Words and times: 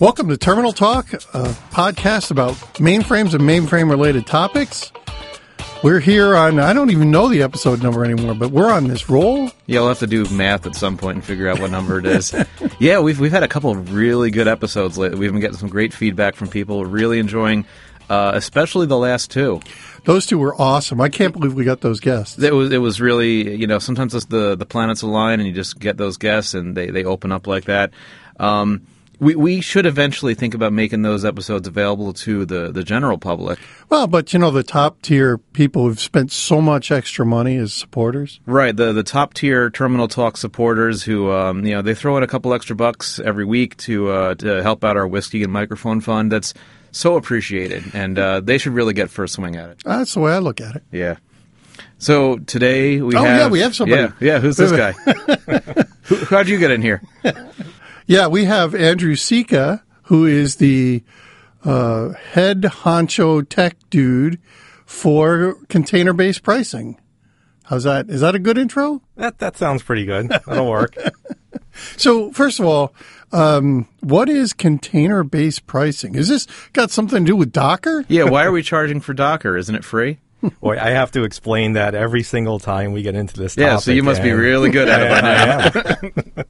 Welcome 0.00 0.30
to 0.30 0.38
Terminal 0.38 0.72
Talk, 0.72 1.12
a 1.12 1.48
podcast 1.72 2.30
about 2.30 2.54
mainframes 2.76 3.34
and 3.34 3.42
mainframe 3.42 3.90
related 3.90 4.26
topics. 4.26 4.92
We're 5.82 6.00
here 6.00 6.34
on, 6.34 6.58
I 6.58 6.72
don't 6.72 6.88
even 6.88 7.10
know 7.10 7.28
the 7.28 7.42
episode 7.42 7.82
number 7.82 8.02
anymore, 8.02 8.34
but 8.34 8.50
we're 8.50 8.72
on 8.72 8.88
this 8.88 9.10
roll. 9.10 9.50
Yeah, 9.66 9.80
we'll 9.80 9.88
have 9.88 9.98
to 9.98 10.06
do 10.06 10.24
math 10.30 10.64
at 10.64 10.74
some 10.74 10.96
point 10.96 11.16
and 11.16 11.24
figure 11.24 11.48
out 11.48 11.60
what 11.60 11.70
number 11.70 11.98
it 11.98 12.06
is. 12.06 12.34
yeah, 12.78 12.98
we've, 13.00 13.20
we've 13.20 13.30
had 13.30 13.42
a 13.42 13.48
couple 13.48 13.72
of 13.72 13.92
really 13.94 14.30
good 14.30 14.48
episodes 14.48 14.96
lately. 14.96 15.18
We've 15.18 15.32
been 15.32 15.40
getting 15.42 15.58
some 15.58 15.68
great 15.68 15.92
feedback 15.92 16.34
from 16.34 16.48
people, 16.48 16.86
really 16.86 17.18
enjoying, 17.18 17.66
uh, 18.08 18.32
especially 18.34 18.86
the 18.86 18.96
last 18.96 19.30
two. 19.30 19.60
Those 20.06 20.24
two 20.24 20.38
were 20.38 20.58
awesome. 20.58 21.02
I 21.02 21.10
can't 21.10 21.34
believe 21.34 21.52
we 21.52 21.64
got 21.64 21.82
those 21.82 22.00
guests. 22.00 22.42
It 22.42 22.54
was 22.54 22.72
it 22.72 22.78
was 22.78 23.02
really 23.02 23.54
you 23.54 23.66
know 23.66 23.78
sometimes 23.78 24.14
it's 24.14 24.24
the 24.24 24.56
the 24.56 24.64
planets 24.64 25.02
align 25.02 25.40
and 25.40 25.46
you 25.46 25.54
just 25.54 25.78
get 25.78 25.98
those 25.98 26.16
guests 26.16 26.54
and 26.54 26.74
they 26.74 26.88
they 26.88 27.04
open 27.04 27.32
up 27.32 27.46
like 27.46 27.64
that. 27.64 27.92
Um, 28.38 28.86
we, 29.20 29.34
we 29.34 29.60
should 29.60 29.86
eventually 29.86 30.34
think 30.34 30.54
about 30.54 30.72
making 30.72 31.02
those 31.02 31.24
episodes 31.24 31.68
available 31.68 32.12
to 32.14 32.46
the, 32.46 32.72
the 32.72 32.82
general 32.82 33.18
public. 33.18 33.58
Well, 33.90 34.06
but 34.06 34.32
you 34.32 34.38
know, 34.38 34.50
the 34.50 34.62
top 34.62 35.02
tier 35.02 35.38
people 35.38 35.84
who've 35.84 36.00
spent 36.00 36.32
so 36.32 36.60
much 36.60 36.90
extra 36.90 37.26
money 37.26 37.56
as 37.56 37.72
supporters. 37.72 38.40
Right. 38.46 38.74
The 38.74 38.92
the 38.92 39.02
top 39.02 39.34
tier 39.34 39.70
Terminal 39.70 40.08
Talk 40.08 40.36
supporters 40.36 41.02
who, 41.02 41.30
um, 41.30 41.64
you 41.64 41.74
know, 41.74 41.82
they 41.82 41.94
throw 41.94 42.16
in 42.16 42.22
a 42.22 42.26
couple 42.26 42.54
extra 42.54 42.74
bucks 42.74 43.20
every 43.20 43.44
week 43.44 43.76
to, 43.78 44.10
uh, 44.10 44.34
to 44.36 44.62
help 44.62 44.82
out 44.82 44.96
our 44.96 45.06
whiskey 45.06 45.42
and 45.42 45.52
microphone 45.52 46.00
fund. 46.00 46.32
That's 46.32 46.54
so 46.90 47.16
appreciated. 47.16 47.84
And 47.94 48.18
uh, 48.18 48.40
they 48.40 48.58
should 48.58 48.72
really 48.72 48.94
get 48.94 49.10
first 49.10 49.34
swing 49.34 49.56
at 49.56 49.70
it. 49.70 49.82
That's 49.84 50.14
the 50.14 50.20
way 50.20 50.32
I 50.32 50.38
look 50.38 50.60
at 50.60 50.76
it. 50.76 50.82
Yeah. 50.90 51.16
So 51.98 52.38
today 52.38 53.00
we 53.02 53.14
have 53.14 53.22
oh, 53.22 53.26
have. 53.26 53.38
yeah, 53.38 53.48
we 53.48 53.60
have 53.60 53.74
somebody. 53.76 54.02
Yeah, 54.02 54.12
yeah 54.20 54.38
who's 54.38 54.56
this 54.56 54.72
guy? 54.72 54.92
How'd 56.30 56.48
you 56.48 56.58
get 56.58 56.70
in 56.70 56.80
here? 56.80 57.02
Yeah, 58.10 58.26
we 58.26 58.46
have 58.46 58.74
Andrew 58.74 59.14
Sika, 59.14 59.84
who 60.06 60.26
is 60.26 60.56
the 60.56 61.04
uh, 61.64 62.08
head 62.08 62.62
honcho 62.62 63.48
tech 63.48 63.76
dude 63.88 64.40
for 64.84 65.54
container 65.68 66.12
based 66.12 66.42
pricing. 66.42 67.00
How's 67.66 67.84
that? 67.84 68.10
Is 68.10 68.20
that 68.22 68.34
a 68.34 68.40
good 68.40 68.58
intro? 68.58 69.00
That 69.14 69.38
that 69.38 69.56
sounds 69.56 69.84
pretty 69.84 70.06
good. 70.06 70.28
That'll 70.28 70.68
work. 70.68 70.96
so, 71.96 72.32
first 72.32 72.58
of 72.58 72.66
all, 72.66 72.92
um, 73.30 73.86
what 74.00 74.28
is 74.28 74.54
container 74.54 75.22
based 75.22 75.68
pricing? 75.68 76.16
Is 76.16 76.26
this 76.26 76.48
got 76.72 76.90
something 76.90 77.24
to 77.24 77.30
do 77.30 77.36
with 77.36 77.52
Docker? 77.52 78.04
Yeah, 78.08 78.24
why 78.24 78.44
are 78.44 78.50
we 78.50 78.64
charging 78.64 79.00
for 79.00 79.14
Docker? 79.14 79.56
Isn't 79.56 79.76
it 79.76 79.84
free? 79.84 80.18
Boy, 80.60 80.80
I 80.80 80.90
have 80.90 81.12
to 81.12 81.22
explain 81.22 81.74
that 81.74 81.94
every 81.94 82.24
single 82.24 82.58
time 82.58 82.90
we 82.90 83.02
get 83.02 83.14
into 83.14 83.36
this. 83.36 83.56
Yeah, 83.56 83.76
so 83.76 83.92
you 83.92 84.02
must 84.02 84.20
be 84.20 84.32
really 84.32 84.70
good 84.70 84.88
at 84.88 85.00
it 85.00 86.02
by 86.02 86.32
now. 86.36 86.44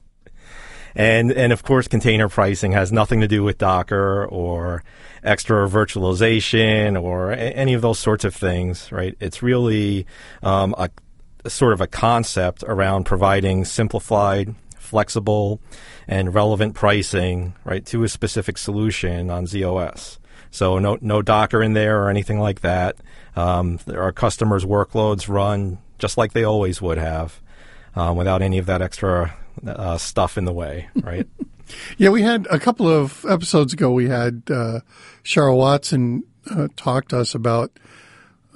And 0.95 1.31
and 1.31 1.53
of 1.53 1.63
course, 1.63 1.87
container 1.87 2.29
pricing 2.29 2.73
has 2.73 2.91
nothing 2.91 3.21
to 3.21 3.27
do 3.27 3.43
with 3.43 3.57
Docker 3.57 4.25
or 4.25 4.83
extra 5.23 5.67
virtualization 5.67 7.01
or 7.01 7.31
a- 7.31 7.37
any 7.37 7.73
of 7.73 7.81
those 7.81 7.99
sorts 7.99 8.25
of 8.25 8.35
things, 8.35 8.91
right? 8.91 9.15
It's 9.19 9.41
really 9.41 10.05
um, 10.43 10.75
a, 10.77 10.89
a 11.45 11.49
sort 11.49 11.73
of 11.73 11.81
a 11.81 11.87
concept 11.87 12.63
around 12.67 13.05
providing 13.05 13.65
simplified, 13.65 14.55
flexible, 14.77 15.61
and 16.07 16.33
relevant 16.33 16.75
pricing, 16.75 17.53
right, 17.63 17.85
to 17.85 18.03
a 18.03 18.09
specific 18.09 18.57
solution 18.57 19.29
on 19.29 19.45
ZOS. 19.45 20.17
So 20.49 20.79
no 20.79 20.97
no 21.01 21.21
Docker 21.21 21.63
in 21.63 21.73
there 21.73 22.03
or 22.03 22.09
anything 22.09 22.39
like 22.39 22.61
that. 22.61 22.97
Um, 23.35 23.79
our 23.95 24.11
customers' 24.11 24.65
workloads 24.65 25.29
run 25.29 25.77
just 25.97 26.17
like 26.17 26.33
they 26.33 26.43
always 26.43 26.81
would 26.81 26.97
have, 26.97 27.39
um, 27.95 28.17
without 28.17 28.41
any 28.41 28.57
of 28.57 28.65
that 28.65 28.81
extra 28.81 29.33
uh, 29.65 29.97
stuff 29.97 30.37
in 30.37 30.45
the 30.45 30.53
way, 30.53 30.89
right? 31.01 31.27
yeah, 31.97 32.09
we 32.09 32.21
had 32.21 32.47
a 32.49 32.59
couple 32.59 32.87
of 32.87 33.25
episodes 33.27 33.73
ago. 33.73 33.91
We 33.91 34.09
had 34.09 34.43
uh, 34.49 34.81
Cheryl 35.23 35.57
Watson 35.57 36.23
uh, 36.49 36.67
talk 36.75 37.07
to 37.09 37.19
us 37.19 37.35
about 37.35 37.71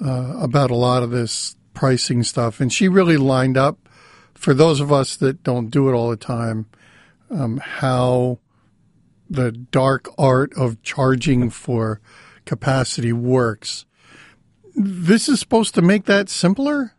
uh, 0.04 0.36
about 0.38 0.70
a 0.70 0.76
lot 0.76 1.02
of 1.02 1.10
this 1.10 1.56
pricing 1.74 2.22
stuff, 2.22 2.60
and 2.60 2.72
she 2.72 2.88
really 2.88 3.16
lined 3.16 3.56
up 3.56 3.78
for 4.34 4.52
those 4.52 4.80
of 4.80 4.92
us 4.92 5.16
that 5.16 5.42
don't 5.42 5.70
do 5.70 5.88
it 5.88 5.92
all 5.92 6.10
the 6.10 6.16
time 6.16 6.66
um, 7.30 7.58
how 7.58 8.38
the 9.28 9.52
dark 9.52 10.08
art 10.18 10.52
of 10.56 10.82
charging 10.82 11.50
for 11.50 12.00
capacity 12.44 13.12
works. 13.12 13.84
This 14.74 15.28
is 15.28 15.40
supposed 15.40 15.74
to 15.74 15.82
make 15.82 16.04
that 16.04 16.28
simpler. 16.28 16.92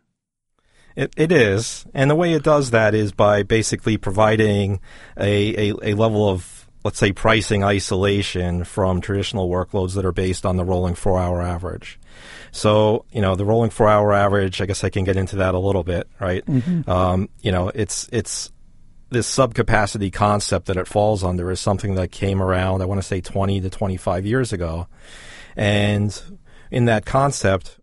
It, 0.98 1.14
it 1.16 1.30
is, 1.30 1.86
and 1.94 2.10
the 2.10 2.16
way 2.16 2.32
it 2.32 2.42
does 2.42 2.72
that 2.72 2.92
is 2.92 3.12
by 3.12 3.44
basically 3.44 3.96
providing 3.96 4.80
a, 5.16 5.70
a, 5.70 5.92
a 5.92 5.94
level 5.94 6.28
of 6.28 6.66
let's 6.82 6.98
say 6.98 7.12
pricing 7.12 7.62
isolation 7.62 8.64
from 8.64 9.00
traditional 9.00 9.48
workloads 9.48 9.94
that 9.94 10.04
are 10.04 10.12
based 10.12 10.44
on 10.44 10.56
the 10.56 10.64
rolling 10.64 10.96
four 10.96 11.16
hour 11.16 11.40
average. 11.40 12.00
So, 12.50 13.04
you 13.12 13.20
know, 13.20 13.36
the 13.36 13.44
rolling 13.44 13.70
four 13.70 13.88
hour 13.88 14.12
average, 14.12 14.60
I 14.60 14.66
guess 14.66 14.82
I 14.82 14.90
can 14.90 15.04
get 15.04 15.16
into 15.16 15.36
that 15.36 15.54
a 15.54 15.58
little 15.58 15.84
bit, 15.84 16.08
right? 16.18 16.44
Mm-hmm. 16.46 16.90
Um, 16.90 17.28
you 17.42 17.52
know, 17.52 17.70
it's, 17.74 18.08
it's 18.10 18.50
this 19.10 19.32
subcapacity 19.32 20.12
concept 20.12 20.66
that 20.66 20.76
it 20.76 20.88
falls 20.88 21.22
under 21.22 21.50
is 21.52 21.60
something 21.60 21.94
that 21.94 22.10
came 22.10 22.42
around, 22.42 22.82
I 22.82 22.86
want 22.86 23.00
to 23.00 23.06
say 23.06 23.20
20 23.20 23.60
to 23.60 23.70
25 23.70 24.26
years 24.26 24.52
ago. 24.52 24.88
And 25.56 26.20
in 26.70 26.86
that 26.86 27.06
concept, 27.06 27.78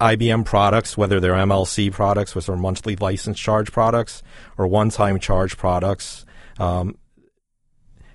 IBM 0.00 0.44
products, 0.44 0.96
whether 0.96 1.20
they're 1.20 1.34
MLC 1.34 1.92
products, 1.92 2.34
which 2.34 2.48
are 2.48 2.56
monthly 2.56 2.96
license 2.96 3.38
charge 3.38 3.70
products, 3.70 4.22
or 4.56 4.66
one-time 4.66 5.18
charge 5.18 5.56
products. 5.56 6.24
Um, 6.58 6.96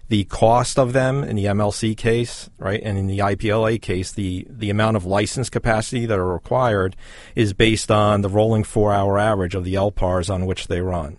the 0.07 0.25
cost 0.25 0.77
of 0.77 0.93
them 0.93 1.23
in 1.23 1.35
the 1.35 1.45
MLC 1.45 1.97
case, 1.97 2.49
right, 2.59 2.81
and 2.81 2.97
in 2.97 3.07
the 3.07 3.19
IPLA 3.19 3.81
case, 3.81 4.11
the, 4.11 4.45
the 4.49 4.69
amount 4.69 4.97
of 4.97 5.05
license 5.05 5.49
capacity 5.49 6.05
that 6.05 6.19
are 6.19 6.33
required 6.33 6.95
is 7.35 7.53
based 7.53 7.89
on 7.89 8.21
the 8.21 8.29
rolling 8.29 8.63
four-hour 8.63 9.17
average 9.17 9.55
of 9.55 9.63
the 9.63 9.73
LPARs 9.73 10.31
on 10.31 10.45
which 10.45 10.67
they 10.67 10.81
run. 10.81 11.17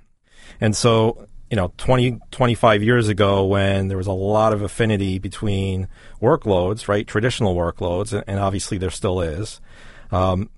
And 0.61 0.77
so, 0.77 1.27
you 1.51 1.57
know, 1.57 1.73
20, 1.79 2.21
25 2.31 2.83
years 2.83 3.09
ago 3.09 3.45
when 3.45 3.89
there 3.89 3.97
was 3.97 4.07
a 4.07 4.13
lot 4.13 4.53
of 4.53 4.63
affinity 4.63 5.19
between 5.19 5.89
workloads, 6.23 6.87
right, 6.87 7.07
traditional 7.07 7.57
workloads, 7.57 8.23
and 8.27 8.39
obviously 8.39 8.79
there 8.79 8.91
still 8.91 9.21
is, 9.21 9.61
um, 10.13 10.49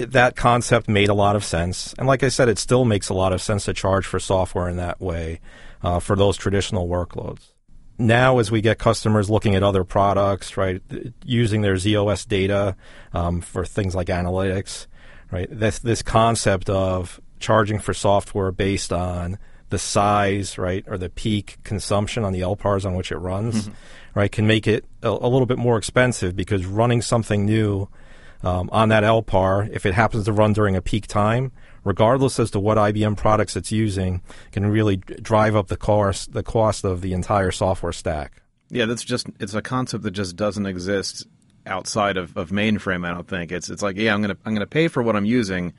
that 0.00 0.36
concept 0.36 0.88
made 0.88 1.08
a 1.08 1.14
lot 1.14 1.36
of 1.36 1.44
sense. 1.44 1.94
And 1.98 2.06
like 2.06 2.22
I 2.22 2.28
said, 2.28 2.48
it 2.48 2.58
still 2.58 2.84
makes 2.84 3.08
a 3.08 3.14
lot 3.14 3.32
of 3.32 3.40
sense 3.40 3.64
to 3.66 3.72
charge 3.72 4.06
for 4.06 4.18
software 4.18 4.68
in 4.68 4.76
that 4.76 5.00
way 5.00 5.40
uh, 5.82 6.00
for 6.00 6.16
those 6.16 6.36
traditional 6.36 6.88
workloads. 6.88 7.52
Now, 7.98 8.38
as 8.38 8.50
we 8.50 8.62
get 8.62 8.78
customers 8.78 9.28
looking 9.28 9.54
at 9.54 9.62
other 9.62 9.84
products, 9.84 10.56
right, 10.56 10.80
using 11.24 11.60
their 11.60 11.74
ZOS 11.74 12.26
data 12.26 12.74
um, 13.12 13.42
for 13.42 13.66
things 13.66 13.94
like 13.94 14.06
analytics, 14.06 14.86
right, 15.30 15.46
this 15.50 15.80
this 15.80 16.00
concept 16.00 16.70
of 16.70 17.20
charging 17.40 17.78
for 17.78 17.92
software 17.92 18.52
based 18.52 18.90
on 18.90 19.38
the 19.68 19.78
size, 19.78 20.56
right, 20.56 20.82
or 20.88 20.96
the 20.96 21.10
peak 21.10 21.58
consumption 21.62 22.24
on 22.24 22.32
the 22.32 22.40
LPARs 22.40 22.86
on 22.86 22.94
which 22.94 23.12
it 23.12 23.18
runs, 23.18 23.68
mm-hmm. 23.68 24.18
right, 24.18 24.32
can 24.32 24.46
make 24.46 24.66
it 24.66 24.86
a, 25.02 25.08
a 25.08 25.28
little 25.28 25.46
bit 25.46 25.58
more 25.58 25.76
expensive 25.76 26.34
because 26.34 26.64
running 26.64 27.02
something 27.02 27.44
new 27.44 27.86
um, 28.42 28.68
on 28.72 28.88
that 28.88 29.02
LPAR, 29.02 29.68
if 29.70 29.84
it 29.84 29.94
happens 29.94 30.24
to 30.24 30.32
run 30.32 30.52
during 30.52 30.76
a 30.76 30.82
peak 30.82 31.06
time, 31.06 31.52
regardless 31.84 32.38
as 32.38 32.50
to 32.52 32.60
what 32.60 32.78
IBM 32.78 33.16
products 33.16 33.56
it's 33.56 33.72
using, 33.72 34.22
can 34.52 34.66
really 34.66 34.96
drive 34.96 35.56
up 35.56 35.68
the 35.68 35.76
cost 35.76 36.32
the 36.32 36.42
cost 36.42 36.84
of 36.84 37.00
the 37.00 37.12
entire 37.12 37.50
software 37.50 37.92
stack. 37.92 38.42
Yeah, 38.70 38.86
that's 38.86 39.04
just 39.04 39.26
it's 39.38 39.54
a 39.54 39.62
concept 39.62 40.04
that 40.04 40.12
just 40.12 40.36
doesn't 40.36 40.66
exist 40.66 41.26
outside 41.66 42.16
of, 42.16 42.36
of 42.36 42.50
mainframe. 42.50 43.06
I 43.06 43.12
don't 43.12 43.28
think 43.28 43.52
it's 43.52 43.68
it's 43.68 43.82
like 43.82 43.96
yeah, 43.96 44.14
I'm 44.14 44.22
gonna 44.22 44.36
I'm 44.44 44.54
gonna 44.54 44.66
pay 44.66 44.88
for 44.88 45.02
what 45.02 45.16
I'm 45.16 45.24
using, 45.24 45.74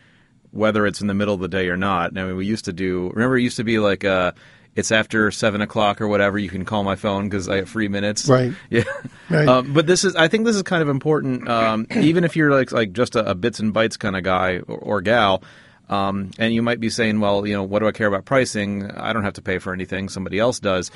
whether 0.51 0.85
it's 0.85 1.01
in 1.01 1.07
the 1.07 1.13
middle 1.13 1.33
of 1.33 1.39
the 1.39 1.47
day 1.47 1.69
or 1.69 1.77
not. 1.77 2.17
I 2.17 2.25
mean, 2.25 2.35
we 2.35 2.45
used 2.45 2.66
to 2.66 2.73
do. 2.73 3.09
Remember, 3.13 3.38
it 3.38 3.44
used 3.44 3.57
to 3.57 3.63
be 3.63 3.79
like 3.79 4.03
uh, 4.03 4.33
it's 4.75 4.91
after 4.91 5.31
seven 5.31 5.61
o'clock 5.61 6.01
or 6.01 6.07
whatever, 6.07 6.37
you 6.37 6.49
can 6.49 6.65
call 6.65 6.83
my 6.83 6.95
phone 6.95 7.27
because 7.27 7.49
I 7.49 7.57
have 7.57 7.69
free 7.69 7.88
minutes. 7.88 8.27
Right. 8.27 8.53
Yeah. 8.69 8.83
Right. 9.29 9.47
Um, 9.47 9.73
but 9.73 9.85
this 9.85 10.06
is, 10.06 10.15
I 10.15 10.27
think, 10.27 10.45
this 10.45 10.56
is 10.56 10.63
kind 10.63 10.81
of 10.81 10.88
important. 10.88 11.47
Um, 11.47 11.88
even 11.95 12.23
if 12.23 12.35
you're 12.35 12.51
like 12.51 12.71
like 12.71 12.94
just 12.94 13.15
a, 13.15 13.31
a, 13.31 13.35
bits 13.35 13.59
and 13.59 13.73
bytes 13.73 14.00
kind 14.00 14.15
of 14.15 14.23
guy 14.23 14.62
or, 14.68 14.77
or 14.77 15.01
gal, 15.01 15.44
um, 15.91 16.31
and 16.39 16.53
you 16.53 16.61
might 16.61 16.79
be 16.79 16.89
saying, 16.89 17.19
well, 17.19 17.45
you 17.45 17.53
know, 17.53 17.63
what 17.63 17.79
do 17.79 17.88
I 17.88 17.91
care 17.91 18.07
about 18.07 18.23
pricing? 18.23 18.89
I 18.91 19.11
don't 19.11 19.25
have 19.25 19.33
to 19.33 19.41
pay 19.41 19.59
for 19.59 19.73
anything; 19.73 20.07
somebody 20.07 20.39
else 20.39 20.61
does. 20.61 20.89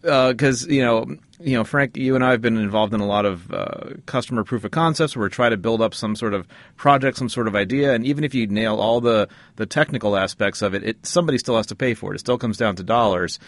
Because 0.00 0.64
uh, 0.66 0.68
you 0.68 0.82
know, 0.82 1.06
you 1.38 1.56
know, 1.56 1.62
Frank, 1.62 1.96
you 1.96 2.16
and 2.16 2.24
I 2.24 2.32
have 2.32 2.40
been 2.40 2.56
involved 2.56 2.92
in 2.92 3.00
a 3.00 3.06
lot 3.06 3.24
of 3.24 3.52
uh, 3.52 3.90
customer 4.04 4.42
proof 4.42 4.64
of 4.64 4.72
concepts 4.72 5.16
where 5.16 5.22
we 5.22 5.30
try 5.30 5.48
to 5.48 5.56
build 5.56 5.80
up 5.80 5.94
some 5.94 6.16
sort 6.16 6.34
of 6.34 6.48
project, 6.76 7.18
some 7.18 7.28
sort 7.28 7.46
of 7.46 7.54
idea, 7.54 7.94
and 7.94 8.04
even 8.04 8.24
if 8.24 8.34
you 8.34 8.48
nail 8.48 8.80
all 8.80 9.00
the 9.00 9.28
the 9.56 9.64
technical 9.64 10.16
aspects 10.16 10.60
of 10.60 10.74
it, 10.74 10.82
it 10.82 11.06
somebody 11.06 11.38
still 11.38 11.56
has 11.56 11.68
to 11.68 11.76
pay 11.76 11.94
for 11.94 12.12
it. 12.12 12.16
It 12.16 12.18
still 12.18 12.38
comes 12.38 12.58
down 12.58 12.74
to 12.76 12.82
dollars. 12.82 13.38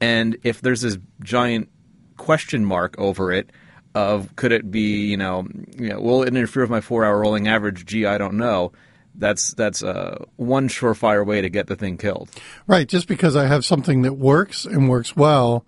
And 0.00 0.38
if 0.44 0.62
there's 0.62 0.80
this 0.80 0.96
giant 1.22 1.68
question 2.16 2.64
mark 2.64 2.94
over 2.96 3.32
it, 3.32 3.50
of 3.94 4.34
could 4.36 4.52
it 4.52 4.70
be, 4.70 5.08
you 5.08 5.18
know, 5.18 5.46
you 5.76 5.90
know 5.90 6.00
will 6.00 6.22
it 6.22 6.28
interfere 6.28 6.62
with 6.62 6.70
my 6.70 6.80
four 6.80 7.04
hour 7.04 7.20
rolling 7.20 7.48
average? 7.48 7.84
Gee, 7.84 8.06
I 8.06 8.16
don't 8.16 8.38
know 8.38 8.72
that's 9.18 9.54
that's 9.54 9.82
uh, 9.82 10.24
one 10.36 10.68
surefire 10.68 11.26
way 11.26 11.40
to 11.40 11.48
get 11.48 11.66
the 11.66 11.76
thing 11.76 11.98
killed. 11.98 12.30
Right. 12.66 12.88
Just 12.88 13.08
because 13.08 13.36
I 13.36 13.46
have 13.46 13.64
something 13.64 14.02
that 14.02 14.14
works 14.14 14.64
and 14.64 14.88
works 14.88 15.16
well 15.16 15.66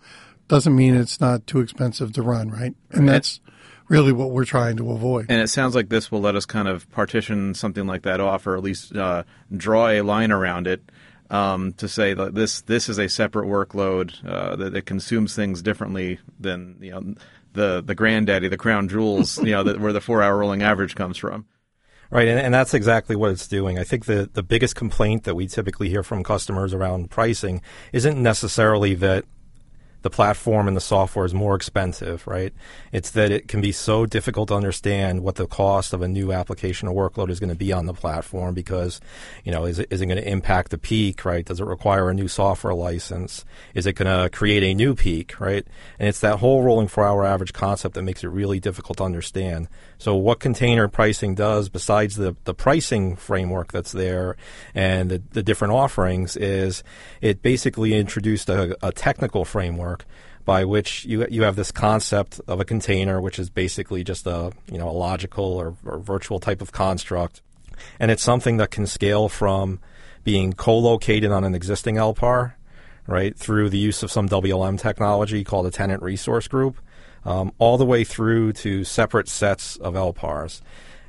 doesn't 0.49 0.75
mean 0.75 0.95
it's 0.95 1.21
not 1.21 1.47
too 1.47 1.61
expensive 1.61 2.13
to 2.13 2.23
run, 2.23 2.51
right? 2.51 2.75
And 2.91 3.09
that's 3.09 3.41
really 3.89 4.13
what 4.13 4.31
we're 4.31 4.45
trying 4.45 4.77
to 4.79 4.91
avoid. 4.93 5.27
And 5.29 5.41
it 5.41 5.49
sounds 5.49 5.75
like 5.75 5.89
this 5.89 6.11
will 6.11 6.21
let 6.21 6.37
us 6.37 6.47
kind 6.47 6.69
of 6.69 6.91
partition 6.91 7.55
something 7.55 7.87
like 7.87 8.03
that 8.03 8.21
off, 8.21 8.47
or 8.47 8.57
at 8.57 8.63
least 8.63 8.97
uh, 8.97 9.25
draw 9.55 9.89
a 9.89 10.01
line 10.01 10.33
around 10.33 10.67
it 10.67 10.83
um, 11.31 11.73
to 11.75 11.89
say 11.89 12.15
that 12.15 12.35
this 12.35 12.63
this 12.63 12.89
is 12.89 12.99
a 12.99 13.09
separate 13.09 13.47
workload 13.47 14.25
uh, 14.27 14.57
that 14.57 14.75
it 14.75 14.87
consumes 14.87 15.37
things 15.37 15.63
differently 15.63 16.19
than 16.39 16.77
you 16.81 16.91
know 16.91 17.15
the 17.53 17.83
the 17.85 17.95
granddaddy, 17.95 18.49
the 18.49 18.57
crown 18.57 18.89
jewels, 18.89 19.39
you 19.39 19.53
know, 19.53 19.63
that, 19.63 19.81
where 19.81 19.93
the 19.93 20.01
four 20.01 20.23
hour 20.23 20.39
rolling 20.39 20.63
average 20.63 20.95
comes 20.95 21.17
from. 21.17 21.47
Right, 22.11 22.27
and, 22.27 22.41
and 22.41 22.53
that's 22.53 22.75
exactly 22.75 23.15
what 23.15 23.31
it's 23.31 23.47
doing. 23.47 23.79
I 23.79 23.85
think 23.85 24.07
the, 24.07 24.29
the 24.33 24.43
biggest 24.43 24.75
complaint 24.75 25.25
that 25.25 25.37
we 25.37 25.47
typically 25.47 25.89
hear 25.89 26.03
from 26.03 26.25
customers 26.25 26.75
around 26.75 27.09
pricing 27.09 27.63
isn't 27.93 28.21
necessarily 28.21 28.95
that 28.97 29.27
the 30.03 30.11
platform 30.11 30.67
and 30.67 30.77
the 30.77 30.81
software 30.81 31.27
is 31.27 31.35
more 31.35 31.55
expensive, 31.55 32.27
right? 32.27 32.53
It's 32.93 33.11
that 33.11 33.31
it 33.31 33.49
can 33.49 33.61
be 33.61 33.73
so 33.73 34.07
difficult 34.07 34.49
to 34.49 34.55
understand 34.55 35.23
what 35.23 35.35
the 35.35 35.47
cost 35.47 35.93
of 35.93 36.03
a 36.03 36.09
new 36.09 36.33
application 36.33 36.89
or 36.89 37.11
workload 37.11 37.31
is 37.31 37.39
going 37.39 37.51
to 37.51 37.57
be 37.57 37.73
on 37.73 37.87
the 37.87 37.93
platform 37.93 38.55
because, 38.55 39.01
you 39.45 39.53
know, 39.53 39.65
is 39.65 39.79
it, 39.79 39.89
is 39.91 40.01
it 40.01 40.07
going 40.07 40.17
to 40.17 40.29
impact 40.29 40.71
the 40.71 40.79
peak, 40.79 41.25
right? 41.25 41.45
Does 41.45 41.61
it 41.61 41.65
require 41.65 42.09
a 42.09 42.15
new 42.15 42.29
software 42.29 42.75
license? 42.75 43.45
Is 43.75 43.87
it 43.87 43.95
going 43.95 44.23
to 44.23 44.31
create 44.31 44.63
a 44.63 44.75
new 44.75 44.95
peak, 44.95 45.39
right? 45.39 45.67
And 45.99 46.09
it's 46.09 46.21
that 46.21 46.39
whole 46.39 46.63
rolling 46.63 46.89
four 46.89 47.05
hour 47.05 47.25
average 47.25 47.53
concept 47.53 47.95
that 47.95 48.03
makes 48.03 48.25
it 48.25 48.29
really 48.29 48.61
difficult 48.61 48.99
to 48.99 49.05
understand. 49.05 49.69
So 49.99 50.15
what 50.17 50.41
container 50.41 50.89
pricing 50.89 51.35
does 51.35 51.69
besides 51.69 52.17
the, 52.17 52.35
the 52.45 52.55
pricing 52.55 53.17
framework 53.17 53.71
that's 53.73 53.93
there 53.93 54.37
and 54.75 55.11
the, 55.11 55.23
the 55.33 55.43
different 55.43 55.75
offerings 55.75 56.37
is 56.37 56.83
it 57.21 57.43
basically 57.43 57.95
introduced 57.95 58.49
a, 58.49 58.77
a 58.83 58.93
technical 58.93 59.45
framework 59.45 59.90
by 60.45 60.65
which 60.65 61.05
you 61.05 61.27
you 61.31 61.43
have 61.43 61.57
this 61.57 61.71
concept 61.71 62.41
of 62.47 62.61
a 62.61 62.65
container, 62.65 63.21
which 63.21 63.39
is 63.39 63.51
basically 63.51 64.03
just 64.05 64.27
a 64.27 64.53
you 64.71 64.79
know 64.79 64.89
a 64.89 64.93
logical 64.93 65.45
or, 65.45 65.75
or 65.85 65.99
virtual 65.99 66.41
type 66.41 66.61
of 66.61 66.73
construct, 66.73 67.43
and 67.99 68.11
it's 68.11 68.23
something 68.23 68.57
that 68.57 68.71
can 68.71 68.87
scale 68.87 69.29
from 69.29 69.81
being 70.25 70.53
co-located 70.53 71.31
on 71.31 71.45
an 71.45 71.55
existing 71.55 71.97
LPAR, 71.97 72.55
right, 73.07 73.37
through 73.37 73.71
the 73.71 73.79
use 73.79 74.03
of 74.03 74.11
some 74.11 74.29
WLM 74.29 74.79
technology 74.79 75.45
called 75.45 75.67
a 75.67 75.71
tenant 75.71 76.03
resource 76.03 76.47
group, 76.47 76.79
um, 77.25 77.53
all 77.59 77.79
the 77.79 77.87
way 77.87 78.05
through 78.05 78.53
to 78.53 78.85
separate 78.85 79.29
sets 79.29 79.77
of 79.77 79.95
LPARs. 79.95 80.61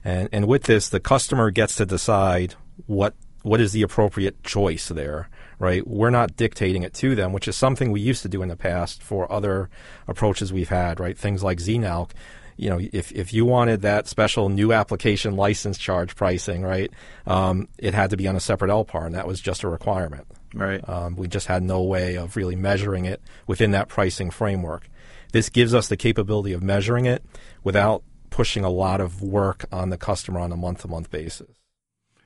And, 0.04 0.30
and 0.32 0.48
with 0.48 0.64
this, 0.64 0.90
the 0.90 1.00
customer 1.00 1.52
gets 1.52 1.76
to 1.76 1.86
decide 1.86 2.56
what 2.88 3.14
what 3.44 3.60
is 3.60 3.72
the 3.72 3.82
appropriate 3.82 4.44
choice 4.44 4.90
there, 4.90 5.28
right? 5.62 5.88
We're 5.88 6.10
not 6.10 6.36
dictating 6.36 6.82
it 6.82 6.94
to 6.96 7.14
them, 7.14 7.34
which 7.34 7.48
is 7.48 7.56
something 7.56 7.92
we 7.92 8.02
used 8.02 8.24
to 8.24 8.30
do 8.30 8.42
in 8.42 8.50
the 8.50 8.56
past 8.56 9.04
for 9.04 9.32
other 9.32 9.70
approaches 10.08 10.52
we've 10.52 10.70
had, 10.70 11.00
right? 11.00 11.18
Things 11.18 11.44
like 11.44 11.60
ZNALC. 11.60 12.10
You 12.58 12.70
know, 12.72 12.80
if, 12.92 13.12
if 13.12 13.32
you 13.32 13.46
wanted 13.46 13.82
that 13.82 14.08
special 14.08 14.50
new 14.50 14.74
application 14.74 15.36
license 15.36 15.78
charge 15.78 16.16
pricing, 16.16 16.64
right, 16.64 16.92
um, 17.28 17.68
it 17.78 17.94
had 17.94 18.10
to 18.10 18.18
be 18.18 18.28
on 18.28 18.36
a 18.36 18.40
separate 18.40 18.70
LPAR, 18.70 19.06
and 19.06 19.16
that 19.16 19.28
was 19.28 19.40
just 19.40 19.64
a 19.64 19.68
requirement. 19.68 20.26
Right. 20.54 20.88
Um, 20.90 21.16
we 21.16 21.28
just 21.28 21.48
had 21.48 21.64
no 21.64 21.84
way 21.84 22.16
of 22.16 22.36
really 22.36 22.56
measuring 22.56 23.06
it 23.06 23.22
within 23.48 23.72
that 23.72 23.88
pricing 23.88 24.32
framework. 24.32 24.90
This 25.32 25.50
gives 25.50 25.74
us 25.74 25.88
the 25.88 25.98
capability 25.98 26.54
of 26.54 26.62
measuring 26.64 27.06
it 27.06 27.24
without 27.64 28.04
pushing 28.32 28.64
a 28.64 28.70
lot 28.70 29.00
of 29.00 29.22
work 29.22 29.66
on 29.72 29.90
the 29.90 29.98
customer 29.98 30.40
on 30.40 30.52
a 30.52 30.58
month 30.58 30.82
to 30.82 30.88
month 30.88 31.12
basis. 31.12 31.56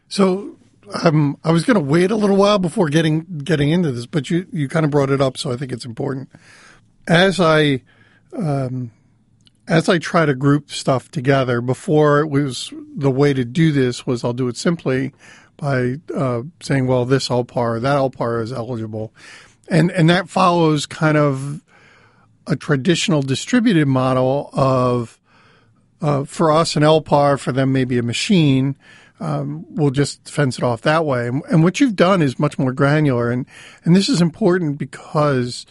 So 0.08 0.58
um, 1.04 1.38
I 1.44 1.52
was 1.52 1.66
going 1.66 1.76
to 1.76 1.84
wait 1.84 2.12
a 2.12 2.16
little 2.16 2.36
while 2.36 2.60
before 2.60 2.90
getting 2.90 3.26
getting 3.44 3.72
into 3.72 3.92
this, 3.92 4.06
but 4.06 4.30
you, 4.30 4.48
you 4.52 4.68
kind 4.68 4.86
of 4.86 4.92
brought 4.92 5.10
it 5.10 5.22
up, 5.22 5.38
so 5.38 5.52
I 5.52 5.58
think 5.58 5.72
it's 5.72 5.86
important. 5.86 6.30
As 7.08 7.40
I 7.40 7.82
um, 8.34 8.92
as 9.68 9.90
I 9.90 9.98
try 9.98 10.26
to 10.26 10.36
group 10.36 10.72
stuff 10.72 11.10
together, 11.10 11.62
before 11.62 12.20
it 12.20 12.28
was 12.28 12.72
the 12.96 13.12
way 13.12 13.34
to 13.34 13.44
do 13.44 13.72
this 13.72 14.06
was 14.06 14.24
I'll 14.24 14.34
do 14.34 14.48
it 14.48 14.58
simply 14.58 15.14
by 15.58 15.96
uh, 16.14 16.44
saying, 16.62 16.88
well, 16.88 17.06
this 17.06 17.30
LPAR, 17.30 17.81
that 17.81 17.98
LPAR 17.98 18.42
is 18.44 18.52
eligible, 18.52 19.14
and 19.70 19.92
and 19.92 20.10
that 20.10 20.30
follows 20.30 20.86
kind 20.86 21.18
of 21.18 21.62
a 22.48 22.56
traditional 22.56 23.22
distributed 23.22 23.88
model 23.88 24.50
of 24.54 25.20
uh, 26.02 26.24
for 26.26 26.52
us 26.52 26.76
an 26.76 26.84
LPAR, 26.84 27.40
for 27.40 27.52
them 27.52 27.72
maybe 27.72 27.98
a 27.98 28.04
machine. 28.04 28.78
Um, 29.20 29.66
we'll 29.70 29.92
just 29.92 30.30
fence 30.30 30.58
it 30.58 30.64
off 30.64 30.82
that 30.82 31.06
way. 31.06 31.28
And, 31.28 31.42
and, 31.50 31.64
what 31.64 31.80
you've 31.80 31.96
done 31.96 32.22
is 32.22 32.38
much 32.38 32.60
more 32.60 32.74
granular, 32.74 33.32
and 33.32 33.46
and 33.84 33.96
this 33.96 34.10
is 34.10 34.22
important 34.22 34.78
because 34.78 35.66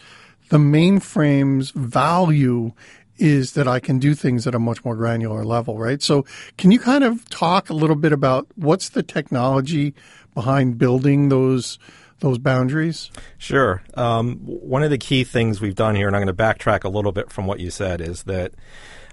the 0.49 0.57
mainframe's 0.57 1.71
value 1.71 2.71
is 3.17 3.53
that 3.53 3.67
I 3.67 3.79
can 3.79 3.99
do 3.99 4.15
things 4.15 4.47
at 4.47 4.55
a 4.55 4.59
much 4.59 4.83
more 4.83 4.95
granular 4.95 5.45
level, 5.45 5.77
right? 5.77 6.01
So, 6.01 6.25
can 6.57 6.71
you 6.71 6.79
kind 6.79 7.03
of 7.03 7.29
talk 7.29 7.69
a 7.69 7.73
little 7.73 7.95
bit 7.95 8.11
about 8.11 8.47
what's 8.55 8.89
the 8.89 9.03
technology 9.03 9.93
behind 10.33 10.77
building 10.77 11.29
those? 11.29 11.79
those 12.19 12.37
boundaries? 12.37 13.11
Sure. 13.37 13.83
Um, 13.95 14.37
one 14.37 14.83
of 14.83 14.89
the 14.89 14.97
key 14.97 15.25
things 15.25 15.59
we've 15.59 15.75
done 15.75 15.95
here, 15.95 16.07
and 16.07 16.15
I'm 16.15 16.23
going 16.23 16.35
to 16.35 16.43
backtrack 16.43 16.85
a 16.85 16.89
little 16.89 17.11
bit 17.11 17.29
from 17.29 17.45
what 17.45 17.59
you 17.59 17.69
said, 17.69 17.99
is 17.99 18.23
that 18.23 18.53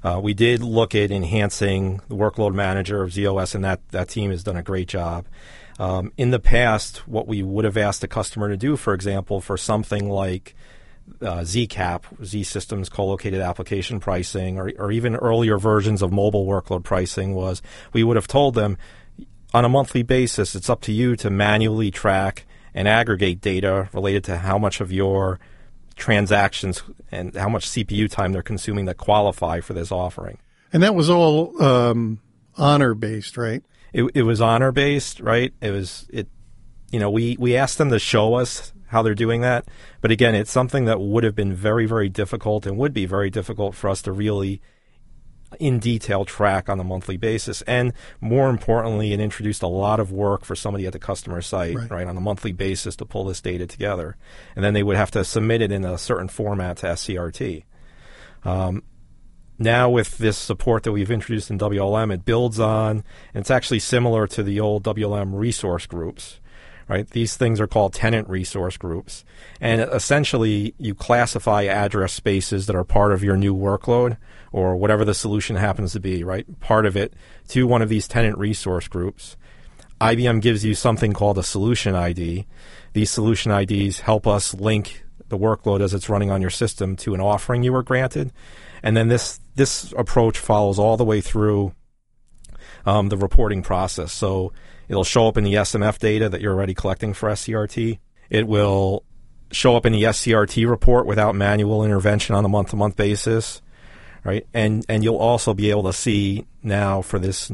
uh, 0.04 0.20
we 0.22 0.34
did 0.34 0.62
look 0.62 0.94
at 0.94 1.10
enhancing 1.10 2.00
the 2.08 2.16
workload 2.16 2.54
manager 2.54 3.02
of 3.02 3.10
ZOS, 3.10 3.54
and 3.54 3.64
that, 3.64 3.80
that 3.90 4.08
team 4.08 4.30
has 4.30 4.42
done 4.42 4.56
a 4.56 4.62
great 4.62 4.88
job. 4.88 5.26
Um, 5.78 6.12
in 6.16 6.30
the 6.30 6.40
past, 6.40 7.08
what 7.08 7.26
we 7.26 7.42
would 7.42 7.64
have 7.64 7.76
asked 7.76 8.04
a 8.04 8.08
customer 8.08 8.48
to 8.48 8.56
do, 8.56 8.76
for 8.76 8.94
example, 8.94 9.40
for 9.40 9.56
something 9.56 10.08
like 10.08 10.54
uh, 11.20 11.40
ZCAP, 11.40 12.24
Z 12.24 12.44
Systems 12.44 12.88
co-located 12.88 13.40
application 13.40 14.00
pricing, 14.00 14.58
or, 14.58 14.72
or 14.78 14.92
even 14.92 15.16
earlier 15.16 15.58
versions 15.58 16.02
of 16.02 16.12
mobile 16.12 16.46
workload 16.46 16.84
pricing, 16.84 17.34
was 17.34 17.62
we 17.92 18.04
would 18.04 18.16
have 18.16 18.28
told 18.28 18.54
them 18.54 18.76
on 19.54 19.64
a 19.64 19.68
monthly 19.68 20.02
basis, 20.02 20.54
it's 20.54 20.70
up 20.70 20.80
to 20.82 20.92
you 20.92 21.14
to 21.16 21.30
manually 21.30 21.90
track 21.90 22.46
and 22.74 22.88
aggregate 22.88 23.40
data 23.40 23.88
related 23.92 24.24
to 24.24 24.38
how 24.38 24.58
much 24.58 24.80
of 24.80 24.90
your 24.90 25.38
transactions 26.02 26.82
and 27.12 27.32
how 27.36 27.48
much 27.48 27.64
CPU 27.70 28.10
time 28.10 28.32
they're 28.32 28.42
consuming 28.42 28.86
that 28.86 28.96
qualify 28.96 29.60
for 29.60 29.72
this 29.72 29.92
offering. 29.92 30.38
And 30.72 30.82
that 30.82 30.96
was 30.96 31.08
all 31.08 31.62
um, 31.62 32.20
honor 32.56 32.92
based, 32.94 33.36
right? 33.36 33.62
It, 33.92 34.10
it 34.12 34.22
was 34.22 34.40
honor 34.40 34.72
based, 34.72 35.20
right? 35.20 35.54
It 35.60 35.70
was 35.70 36.08
it. 36.12 36.26
You 36.90 36.98
know, 36.98 37.08
we 37.08 37.36
we 37.38 37.56
asked 37.56 37.78
them 37.78 37.90
to 37.90 38.00
show 38.00 38.34
us 38.34 38.72
how 38.88 39.02
they're 39.02 39.14
doing 39.14 39.42
that, 39.42 39.66
but 40.00 40.10
again, 40.10 40.34
it's 40.34 40.50
something 40.50 40.86
that 40.86 41.00
would 41.00 41.24
have 41.24 41.36
been 41.36 41.54
very 41.54 41.86
very 41.86 42.08
difficult 42.08 42.66
and 42.66 42.76
would 42.76 42.92
be 42.92 43.06
very 43.06 43.30
difficult 43.30 43.74
for 43.74 43.88
us 43.88 44.02
to 44.02 44.12
really 44.12 44.60
in 45.58 45.78
detail 45.78 46.24
track 46.24 46.68
on 46.68 46.78
a 46.80 46.84
monthly 46.84 47.16
basis. 47.16 47.62
And 47.62 47.92
more 48.20 48.48
importantly, 48.48 49.12
it 49.12 49.20
introduced 49.20 49.62
a 49.62 49.68
lot 49.68 50.00
of 50.00 50.12
work 50.12 50.44
for 50.44 50.54
somebody 50.54 50.86
at 50.86 50.92
the 50.92 50.98
customer 50.98 51.40
site, 51.40 51.76
right. 51.76 51.90
right, 51.90 52.06
on 52.06 52.16
a 52.16 52.20
monthly 52.20 52.52
basis 52.52 52.96
to 52.96 53.04
pull 53.04 53.24
this 53.24 53.40
data 53.40 53.66
together. 53.66 54.16
And 54.54 54.64
then 54.64 54.74
they 54.74 54.82
would 54.82 54.96
have 54.96 55.10
to 55.12 55.24
submit 55.24 55.62
it 55.62 55.72
in 55.72 55.84
a 55.84 55.98
certain 55.98 56.28
format 56.28 56.78
to 56.78 56.86
SCRT. 56.86 57.64
Um, 58.44 58.82
now 59.58 59.88
with 59.90 60.18
this 60.18 60.36
support 60.36 60.82
that 60.82 60.92
we've 60.92 61.10
introduced 61.10 61.50
in 61.50 61.58
WLM, 61.58 62.12
it 62.12 62.24
builds 62.24 62.58
on, 62.58 63.04
and 63.34 63.42
it's 63.42 63.50
actually 63.50 63.78
similar 63.78 64.26
to 64.28 64.42
the 64.42 64.60
old 64.60 64.82
WLM 64.82 65.34
resource 65.34 65.86
groups 65.86 66.40
right? 66.92 67.08
These 67.08 67.38
things 67.38 67.58
are 67.58 67.66
called 67.66 67.94
tenant 67.94 68.28
resource 68.28 68.76
groups. 68.76 69.24
And 69.62 69.80
essentially, 69.80 70.74
you 70.76 70.94
classify 70.94 71.62
address 71.62 72.12
spaces 72.12 72.66
that 72.66 72.76
are 72.76 72.84
part 72.84 73.12
of 73.12 73.24
your 73.24 73.38
new 73.38 73.54
workload 73.54 74.18
or 74.52 74.76
whatever 74.76 75.02
the 75.02 75.14
solution 75.14 75.56
happens 75.56 75.92
to 75.92 76.00
be, 76.00 76.22
right? 76.22 76.44
Part 76.60 76.84
of 76.84 76.94
it 76.94 77.14
to 77.48 77.66
one 77.66 77.80
of 77.80 77.88
these 77.88 78.06
tenant 78.06 78.36
resource 78.36 78.88
groups. 78.88 79.38
IBM 80.02 80.42
gives 80.42 80.66
you 80.66 80.74
something 80.74 81.14
called 81.14 81.38
a 81.38 81.42
solution 81.42 81.94
ID. 81.94 82.46
These 82.92 83.10
solution 83.10 83.52
IDs 83.52 84.00
help 84.00 84.26
us 84.26 84.52
link 84.52 85.02
the 85.30 85.38
workload 85.38 85.80
as 85.80 85.94
it's 85.94 86.10
running 86.10 86.30
on 86.30 86.42
your 86.42 86.50
system 86.50 86.94
to 86.96 87.14
an 87.14 87.22
offering 87.22 87.62
you 87.62 87.72
were 87.72 87.82
granted. 87.82 88.32
And 88.82 88.94
then 88.94 89.08
this, 89.08 89.40
this 89.54 89.94
approach 89.96 90.38
follows 90.38 90.78
all 90.78 90.98
the 90.98 91.06
way 91.06 91.22
through 91.22 91.74
um, 92.84 93.08
the 93.08 93.16
reporting 93.16 93.62
process. 93.62 94.12
So 94.12 94.52
It'll 94.92 95.04
show 95.04 95.26
up 95.26 95.38
in 95.38 95.44
the 95.44 95.54
SMF 95.54 95.98
data 95.98 96.28
that 96.28 96.42
you're 96.42 96.52
already 96.52 96.74
collecting 96.74 97.14
for 97.14 97.30
SCRT. 97.30 97.98
It 98.28 98.46
will 98.46 99.04
show 99.50 99.74
up 99.74 99.86
in 99.86 99.94
the 99.94 100.02
SCRT 100.02 100.68
report 100.68 101.06
without 101.06 101.34
manual 101.34 101.82
intervention 101.82 102.34
on 102.34 102.44
a 102.44 102.48
month 102.48 102.70
to 102.70 102.76
month 102.76 102.94
basis, 102.94 103.62
right? 104.22 104.46
And 104.52 104.84
and 104.90 105.02
you'll 105.02 105.16
also 105.16 105.54
be 105.54 105.70
able 105.70 105.84
to 105.84 105.94
see 105.94 106.46
now 106.62 107.00
for 107.00 107.18
this 107.18 107.50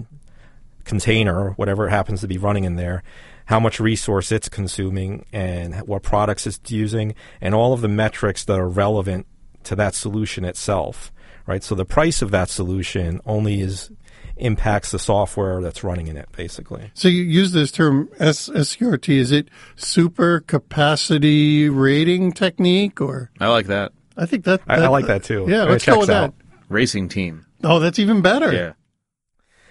container, 0.83 1.50
whatever 1.50 1.87
it 1.87 1.90
happens 1.90 2.23
to 2.23 2.26
be 2.26 2.38
running 2.38 2.64
in 2.64 2.75
there, 2.75 3.04
how 3.45 3.61
much 3.61 3.78
resource 3.78 4.33
it's 4.33 4.49
consuming 4.49 5.25
and 5.33 5.76
what 5.87 6.02
products 6.02 6.45
it's 6.45 6.59
using, 6.73 7.14
and 7.40 7.54
all 7.54 7.73
of 7.73 7.83
the 7.83 7.88
metrics 7.88 8.45
that 8.47 8.59
are 8.59 8.68
relevant 8.68 9.28
to 9.62 9.76
that 9.76 9.95
solution 9.95 10.45
itself, 10.45 11.12
right? 11.47 11.62
So 11.62 11.76
the 11.76 11.85
price 11.85 12.21
of 12.21 12.33
that 12.33 12.49
solution 12.49 13.21
only 13.25 13.61
is 13.61 13.92
impacts 14.38 14.90
the 14.90 14.99
software 14.99 15.61
that's 15.61 15.85
running 15.85 16.07
in 16.07 16.16
it, 16.16 16.28
basically. 16.33 16.90
So 16.95 17.09
you 17.09 17.23
use 17.23 17.52
this 17.52 17.71
term 17.71 18.09
S- 18.18 18.49
SCRT. 18.49 19.09
Is 19.16 19.33
it 19.33 19.49
super 19.76 20.40
capacity 20.40 21.68
rating 21.68 22.33
technique 22.33 23.00
or? 23.00 23.30
I 23.40 23.49
like 23.49 23.66
that. 23.66 23.92
I 24.16 24.26
think 24.26 24.45
that, 24.45 24.62
I, 24.66 24.76
I 24.76 24.88
like 24.88 25.07
that 25.07 25.23
too. 25.25 25.47
Yeah, 25.49 25.64
let's 25.64 25.85
go 25.87 26.00
with 26.00 26.11
out. 26.11 26.37
that. 26.37 26.47
Racing 26.68 27.09
team. 27.09 27.47
Oh, 27.62 27.78
that's 27.78 27.99
even 27.99 28.21
better. 28.21 28.52
Yeah. 28.52 28.73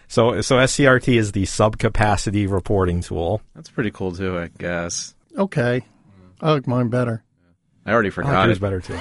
So, 0.08 0.42
so 0.42 0.56
SCRT 0.56 1.18
is 1.18 1.34
the 1.34 1.44
subcapacity 1.44 2.50
reporting 2.50 3.02
tool. 3.02 3.42
That's 3.56 3.70
pretty 3.70 3.92
cool 3.92 4.14
too, 4.14 4.38
I 4.38 4.50
guess. 4.58 5.14
Okay. 5.38 5.84
I 6.42 6.52
like 6.52 6.68
mine 6.68 6.90
better. 6.90 7.24
I 7.86 7.92
already 7.92 8.08
I 8.08 8.10
like 8.10 8.16
forgot 8.16 8.44
oh, 8.44 8.46
yours 8.46 8.58
it. 8.58 8.62
better 8.62 8.82
too. 8.82 9.00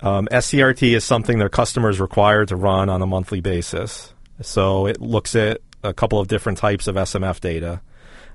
um, 0.00 0.28
SCRT 0.30 0.94
is 0.94 1.04
something 1.04 1.38
their 1.38 1.48
customers 1.48 2.00
require 2.00 2.44
to 2.46 2.56
run 2.56 2.88
on 2.88 3.02
a 3.02 3.06
monthly 3.06 3.40
basis. 3.40 4.12
So 4.42 4.86
it 4.86 5.00
looks 5.00 5.34
at 5.34 5.60
a 5.82 5.94
couple 5.94 6.20
of 6.20 6.28
different 6.28 6.58
types 6.58 6.86
of 6.86 6.96
SMF 6.96 7.40
data, 7.40 7.80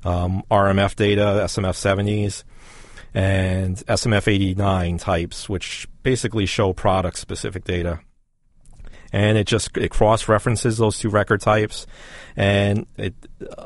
um, 0.04 0.44
RMF 0.50 0.96
data, 0.96 1.42
SMF 1.46 1.76
70s, 1.76 2.44
and 3.14 3.78
SMF 3.78 4.28
89 4.28 4.98
types, 4.98 5.48
which 5.50 5.88
basically 6.02 6.46
show 6.46 6.74
product 6.74 7.18
specific 7.18 7.64
data. 7.64 8.00
And 9.14 9.38
it 9.38 9.46
just 9.46 9.76
it 9.76 9.92
cross 9.92 10.30
references 10.30 10.78
those 10.78 10.98
two 10.98 11.10
record 11.10 11.42
types, 11.42 11.86
and 12.38 12.88
it, 12.96 13.14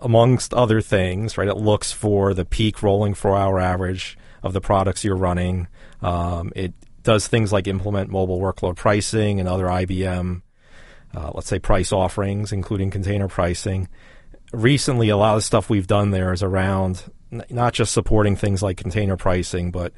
amongst 0.02 0.56
other 0.56 0.82
things, 0.82 1.38
right? 1.38 1.48
It 1.48 1.58
looks 1.58 1.92
for 1.92 2.34
the 2.34 2.46
peak 2.46 2.82
rolling 2.82 3.14
four 3.14 3.38
hour 3.38 3.60
average 3.60 4.18
of 4.42 4.54
the 4.54 4.62
products 4.62 5.04
you're 5.04 5.16
running. 5.16 5.68
Um, 6.02 6.52
it 6.56 6.74
does 7.06 7.28
things 7.28 7.54
like 7.54 7.68
implement 7.68 8.10
mobile 8.10 8.40
workload 8.40 8.76
pricing 8.76 9.40
and 9.40 9.48
other 9.48 9.68
IBM, 9.68 10.42
uh, 11.16 11.32
let's 11.34 11.48
say, 11.48 11.60
price 11.60 11.94
offerings, 11.94 12.52
including 12.52 12.92
container 12.92 13.28
pricing. 13.28 13.88
Recently, 14.52 15.10
a 15.10 15.18
lot 15.18 15.36
of 15.36 15.38
the 15.38 15.44
stuff 15.44 15.70
we've 15.70 15.88
done 15.88 16.12
there 16.12 16.34
is 16.34 16.44
around 16.44 17.04
not 17.50 17.74
just 17.74 17.94
supporting 17.94 18.36
things 18.36 18.62
like 18.62 18.78
container 18.78 19.18
pricing, 19.18 19.72
but 19.72 19.94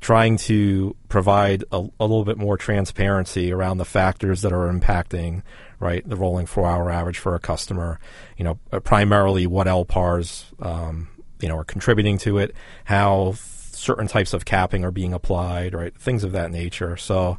trying 0.00 0.36
to 0.36 0.96
provide 1.08 1.64
a, 1.72 1.76
a 2.00 2.04
little 2.04 2.24
bit 2.24 2.36
more 2.36 2.56
transparency 2.56 3.52
around 3.52 3.78
the 3.78 3.84
factors 3.84 4.42
that 4.42 4.52
are 4.52 4.70
impacting 4.70 5.42
right 5.78 6.06
the 6.08 6.16
rolling 6.16 6.46
four 6.46 6.66
hour 6.66 6.90
average 6.90 7.18
for 7.18 7.34
a 7.34 7.40
customer. 7.40 7.98
You 8.36 8.44
know, 8.44 8.80
primarily 8.80 9.46
what 9.46 9.66
LPARs 9.66 10.44
um, 10.64 11.08
you 11.40 11.48
know 11.48 11.56
are 11.56 11.64
contributing 11.64 12.18
to 12.18 12.38
it, 12.38 12.54
how 12.84 13.34
certain 13.82 14.06
types 14.06 14.32
of 14.32 14.44
capping 14.44 14.84
are 14.84 14.90
being 14.90 15.12
applied, 15.12 15.74
right? 15.74 15.94
Things 15.98 16.24
of 16.24 16.32
that 16.32 16.50
nature. 16.50 16.96
So, 16.96 17.38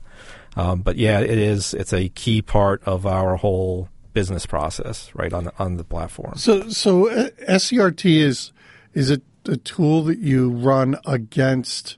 um, 0.55 0.81
but 0.81 0.97
yeah, 0.97 1.19
it 1.19 1.37
is. 1.37 1.73
It's 1.73 1.93
a 1.93 2.09
key 2.09 2.41
part 2.41 2.83
of 2.85 3.05
our 3.05 3.37
whole 3.37 3.89
business 4.13 4.45
process, 4.45 5.09
right 5.15 5.33
on 5.33 5.45
the, 5.45 5.53
on 5.57 5.77
the 5.77 5.83
platform. 5.83 6.35
So, 6.35 6.69
so 6.69 7.09
uh, 7.09 7.29
SCRT 7.47 8.17
is 8.17 8.51
is 8.93 9.09
it 9.09 9.23
a 9.45 9.57
tool 9.57 10.03
that 10.03 10.19
you 10.19 10.49
run 10.49 10.97
against 11.05 11.97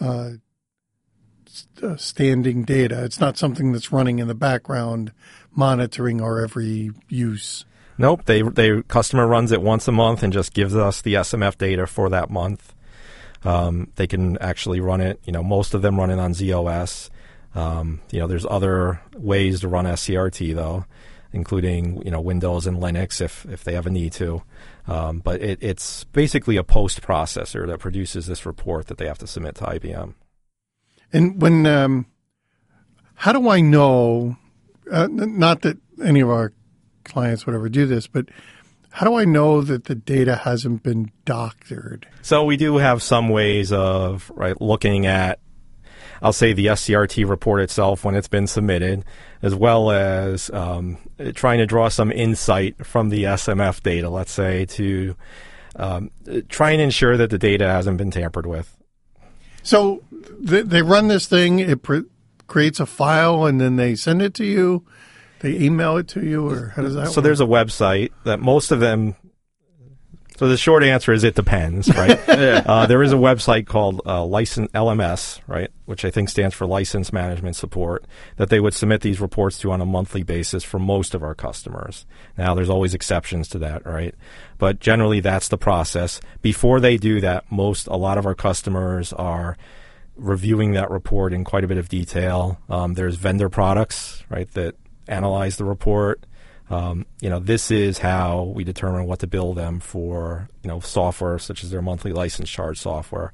uh, 0.00 0.32
uh, 1.82 1.96
standing 1.96 2.64
data? 2.64 3.04
It's 3.04 3.20
not 3.20 3.36
something 3.36 3.72
that's 3.72 3.92
running 3.92 4.18
in 4.18 4.28
the 4.28 4.34
background, 4.34 5.12
monitoring 5.52 6.20
our 6.20 6.40
every 6.40 6.92
use. 7.08 7.64
Nope. 7.96 8.24
They 8.24 8.42
they 8.42 8.82
customer 8.82 9.26
runs 9.26 9.52
it 9.52 9.62
once 9.62 9.86
a 9.86 9.92
month 9.92 10.22
and 10.22 10.32
just 10.32 10.52
gives 10.52 10.74
us 10.74 11.00
the 11.00 11.14
SMF 11.14 11.56
data 11.56 11.86
for 11.86 12.08
that 12.10 12.30
month. 12.30 12.74
Um, 13.44 13.92
they 13.96 14.06
can 14.06 14.38
actually 14.38 14.80
run 14.80 15.00
it. 15.00 15.20
You 15.24 15.32
know, 15.32 15.42
most 15.42 15.74
of 15.74 15.82
them 15.82 15.98
run 15.98 16.10
it 16.10 16.18
on 16.18 16.32
ZOS. 16.32 17.10
Um, 17.54 18.00
you 18.10 18.18
know, 18.18 18.26
there's 18.26 18.46
other 18.46 19.00
ways 19.16 19.60
to 19.60 19.68
run 19.68 19.84
SCRT 19.84 20.54
though, 20.54 20.86
including 21.32 22.02
you 22.04 22.10
know 22.10 22.20
Windows 22.20 22.66
and 22.66 22.78
Linux 22.78 23.20
if 23.20 23.44
if 23.46 23.64
they 23.64 23.74
have 23.74 23.86
a 23.86 23.90
need 23.90 24.12
to. 24.14 24.42
Um, 24.86 25.20
but 25.20 25.40
it, 25.40 25.58
it's 25.62 26.04
basically 26.04 26.56
a 26.56 26.64
post 26.64 27.00
processor 27.00 27.66
that 27.66 27.78
produces 27.78 28.26
this 28.26 28.44
report 28.44 28.88
that 28.88 28.98
they 28.98 29.06
have 29.06 29.18
to 29.18 29.26
submit 29.26 29.54
to 29.56 29.64
IBM. 29.64 30.14
And 31.12 31.40
when, 31.40 31.64
um, 31.64 32.06
how 33.14 33.32
do 33.32 33.48
I 33.48 33.60
know? 33.60 34.36
Uh, 34.90 35.08
not 35.10 35.62
that 35.62 35.78
any 36.02 36.20
of 36.20 36.28
our 36.28 36.52
clients 37.04 37.46
would 37.46 37.54
ever 37.54 37.68
do 37.68 37.86
this, 37.86 38.06
but 38.06 38.26
how 38.94 39.04
do 39.04 39.16
I 39.16 39.24
know 39.24 39.60
that 39.60 39.86
the 39.86 39.96
data 39.96 40.36
hasn't 40.36 40.84
been 40.84 41.10
doctored? 41.24 42.06
So 42.22 42.44
we 42.44 42.56
do 42.56 42.76
have 42.76 43.02
some 43.02 43.28
ways 43.28 43.72
of 43.72 44.30
right 44.36 44.58
looking 44.60 45.04
at 45.04 45.40
I'll 46.22 46.32
say 46.32 46.52
the 46.52 46.66
SCRT 46.66 47.28
report 47.28 47.60
itself 47.60 48.04
when 48.04 48.14
it's 48.14 48.28
been 48.28 48.46
submitted, 48.46 49.04
as 49.42 49.52
well 49.52 49.90
as 49.90 50.48
um, 50.50 50.96
trying 51.34 51.58
to 51.58 51.66
draw 51.66 51.88
some 51.88 52.12
insight 52.12 52.86
from 52.86 53.08
the 53.08 53.24
SMF 53.24 53.82
data, 53.82 54.08
let's 54.08 54.30
say, 54.30 54.64
to 54.66 55.16
um, 55.74 56.12
try 56.48 56.70
and 56.70 56.80
ensure 56.80 57.16
that 57.16 57.30
the 57.30 57.36
data 57.36 57.66
hasn't 57.66 57.98
been 57.98 58.12
tampered 58.12 58.46
with. 58.46 58.74
So 59.64 60.04
they, 60.38 60.62
they 60.62 60.82
run 60.82 61.08
this 61.08 61.26
thing, 61.26 61.58
it 61.58 61.82
pr- 61.82 62.06
creates 62.46 62.78
a 62.78 62.86
file, 62.86 63.44
and 63.44 63.60
then 63.60 63.74
they 63.74 63.96
send 63.96 64.22
it 64.22 64.34
to 64.34 64.44
you. 64.44 64.86
They 65.44 65.58
email 65.58 65.98
it 65.98 66.08
to 66.08 66.24
you, 66.24 66.48
or 66.48 66.68
how 66.68 66.80
does 66.80 66.94
that 66.94 67.00
work? 67.02 67.08
So 67.10 67.18
work? 67.18 67.24
there's 67.24 67.40
a 67.42 67.44
website 67.44 68.12
that 68.24 68.40
most 68.40 68.70
of 68.70 68.80
them. 68.80 69.14
So 70.38 70.48
the 70.48 70.56
short 70.56 70.82
answer 70.82 71.12
is 71.12 71.22
it 71.22 71.34
depends, 71.34 71.94
right? 71.94 72.18
uh, 72.66 72.86
there 72.86 73.02
is 73.02 73.12
a 73.12 73.16
website 73.16 73.66
called 73.66 74.00
uh, 74.06 74.24
License 74.24 74.72
LMS, 74.72 75.40
right, 75.46 75.68
which 75.84 76.06
I 76.06 76.10
think 76.10 76.30
stands 76.30 76.54
for 76.54 76.66
License 76.66 77.12
Management 77.12 77.56
Support, 77.56 78.06
that 78.38 78.48
they 78.48 78.58
would 78.58 78.72
submit 78.72 79.02
these 79.02 79.20
reports 79.20 79.58
to 79.58 79.70
on 79.70 79.82
a 79.82 79.86
monthly 79.86 80.22
basis 80.22 80.64
for 80.64 80.78
most 80.78 81.14
of 81.14 81.22
our 81.22 81.34
customers. 81.34 82.06
Now, 82.38 82.54
there's 82.54 82.70
always 82.70 82.94
exceptions 82.94 83.46
to 83.48 83.58
that, 83.58 83.84
right? 83.84 84.14
But 84.56 84.80
generally, 84.80 85.20
that's 85.20 85.48
the 85.48 85.58
process. 85.58 86.22
Before 86.40 86.80
they 86.80 86.96
do 86.96 87.20
that, 87.20 87.44
most 87.52 87.86
a 87.86 87.96
lot 87.96 88.16
of 88.16 88.24
our 88.24 88.34
customers 88.34 89.12
are 89.12 89.58
reviewing 90.16 90.72
that 90.72 90.90
report 90.90 91.34
in 91.34 91.44
quite 91.44 91.64
a 91.64 91.68
bit 91.68 91.76
of 91.76 91.90
detail. 91.90 92.58
Um, 92.70 92.94
there's 92.94 93.16
vendor 93.16 93.50
products, 93.50 94.24
right, 94.30 94.50
that 94.52 94.76
analyze 95.08 95.56
the 95.56 95.64
report. 95.64 96.24
Um, 96.70 97.06
you 97.20 97.28
know, 97.28 97.40
this 97.40 97.70
is 97.70 97.98
how 97.98 98.52
we 98.54 98.64
determine 98.64 99.06
what 99.06 99.18
to 99.20 99.26
bill 99.26 99.52
them 99.52 99.80
for, 99.80 100.48
you 100.62 100.68
know, 100.68 100.80
software 100.80 101.38
such 101.38 101.62
as 101.62 101.70
their 101.70 101.82
monthly 101.82 102.12
license 102.12 102.48
charge 102.48 102.78
software. 102.78 103.32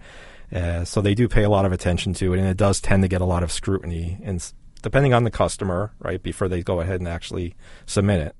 Uh, 0.53 0.85
so 0.85 1.01
they 1.01 1.15
do 1.15 1.29
pay 1.29 1.45
a 1.45 1.49
lot 1.49 1.65
of 1.65 1.73
attention 1.73 2.13
to 2.15 2.35
it, 2.35 2.39
and 2.39 2.49
it 2.49 2.57
does 2.57 2.81
tend 2.81 3.03
to 3.03 3.09
get 3.09 3.21
a 3.21 3.25
lot 3.25 3.45
of 3.45 3.53
scrutiny, 3.53 4.19
and 4.25 4.53
depending 4.83 5.15
on 5.15 5.25
the 5.25 5.31
customer, 5.31 5.93
right, 6.01 6.23
before 6.23 6.49
they 6.49 6.63
go 6.63 6.81
ahead 6.81 7.01
and 7.01 7.09
actually 7.09 7.55
submit 7.87 8.21
it. 8.21 8.37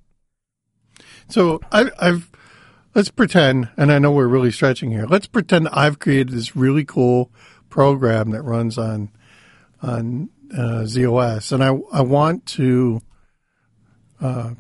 So 1.29 1.61
I, 1.71 1.91
I've 2.01 2.29
let's 2.95 3.11
pretend, 3.11 3.69
and 3.77 3.93
I 3.93 4.01
know 4.01 4.11
we're 4.11 4.27
really 4.27 4.51
stretching 4.51 4.91
here. 4.91 5.07
Let's 5.07 5.29
pretend 5.29 5.69
I've 5.69 6.01
created 6.01 6.31
this 6.31 6.57
really 6.57 6.85
cool 6.85 7.31
program 7.69 8.31
that 8.31 8.43
runs 8.43 8.77
on 8.77 9.11
on 9.81 10.31
uh, 10.53 10.83
ZOS, 10.85 11.53
and 11.53 11.63
I 11.63 11.79
I 11.97 12.03
want 12.03 12.45
to 12.47 13.01
uh, 14.21 14.55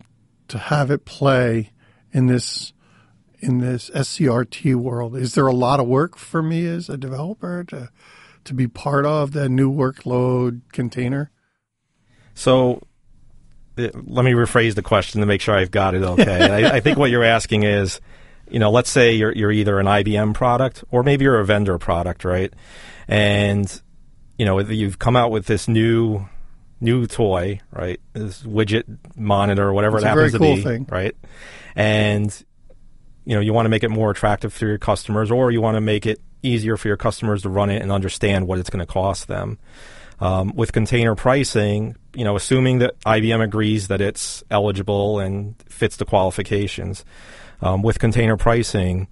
to 0.49 0.59
have 0.59 0.90
it 0.90 1.05
play 1.05 1.71
in 2.12 2.26
this 2.26 2.73
in 3.40 3.59
this 3.59 3.90
SCRT 3.90 4.75
world. 4.75 5.17
Is 5.17 5.35
there 5.35 5.47
a 5.47 5.52
lot 5.52 5.81
of 5.81 5.87
work 5.87 6.17
for 6.17 6.43
me 6.43 6.67
as 6.67 6.88
a 6.88 6.97
developer 6.97 7.64
to 7.64 7.90
to 8.45 8.55
be 8.55 8.67
part 8.67 9.07
of 9.07 9.33
that 9.33 9.49
new 9.49 9.71
workload 9.73 10.62
container? 10.73 11.31
So 12.35 12.83
uh, 13.79 13.88
let 13.95 14.25
me 14.25 14.33
rephrase 14.33 14.75
the 14.75 14.83
question 14.83 15.21
to 15.21 15.26
make 15.26 15.40
sure 15.40 15.55
I've 15.55 15.71
got 15.71 15.95
it 15.95 16.02
okay. 16.02 16.64
I, 16.67 16.76
I 16.76 16.81
think 16.81 16.99
what 16.99 17.11
you're 17.11 17.25
asking 17.25 17.62
is, 17.62 18.00
you 18.50 18.59
know, 18.59 18.71
let's 18.71 18.90
say 18.90 19.12
you're 19.12 19.33
you're 19.33 19.52
either 19.52 19.79
an 19.79 19.87
IBM 19.87 20.35
product 20.35 20.85
or 20.90 21.02
maybe 21.02 21.25
you're 21.25 21.40
a 21.40 21.45
vendor 21.45 21.79
product, 21.79 22.25
right? 22.25 22.52
And 23.09 23.81
you 24.38 24.47
know, 24.47 24.59
you've 24.59 24.99
come 24.99 25.17
out 25.17 25.31
with 25.31 25.47
this 25.47 25.69
new 25.69 26.26
new 26.80 27.06
toy, 27.06 27.60
right? 27.70 28.00
This 28.12 28.42
widget 28.42 28.84
monitor, 29.16 29.72
whatever 29.72 29.96
It's 29.99 30.04
it 30.04 30.06
a 30.06 30.10
happens 30.10 30.32
cool 30.37 30.50
to 30.50 30.56
be, 30.56 30.62
thing. 30.62 30.87
right? 30.90 31.14
And 31.76 32.44
you 33.25 33.34
know, 33.34 33.40
you 33.40 33.52
want 33.52 33.66
to 33.66 33.70
make 33.70 33.82
it 33.84 33.90
more 33.90 34.10
attractive 34.10 34.52
for 34.52 34.66
your 34.66 34.78
customers, 34.78 35.30
or 35.30 35.50
you 35.50 35.60
want 35.60 35.76
to 35.76 35.80
make 35.80 36.06
it 36.06 36.20
easier 36.42 36.76
for 36.76 36.88
your 36.88 36.96
customers 36.96 37.42
to 37.42 37.49
run 37.50 37.70
it 37.70 37.82
and 37.82 37.92
understand 37.92 38.46
what 38.46 38.58
it's 38.58 38.70
going 38.70 38.84
to 38.84 38.90
cost 38.90 39.28
them. 39.28 39.58
Um, 40.20 40.54
with 40.54 40.72
container 40.72 41.14
pricing, 41.14 41.96
you 42.14 42.25
know, 42.25 42.37
assuming 42.37 42.80
that 42.80 42.99
IBM 43.00 43.42
agrees 43.42 43.88
that 43.88 44.00
it's 44.00 44.42
eligible 44.50 45.18
and 45.18 45.54
fits 45.68 45.96
the 45.96 46.04
qualifications, 46.04 47.04
um, 47.62 47.82
with 47.82 47.99
container 47.99 48.37
pricing, 48.37 49.06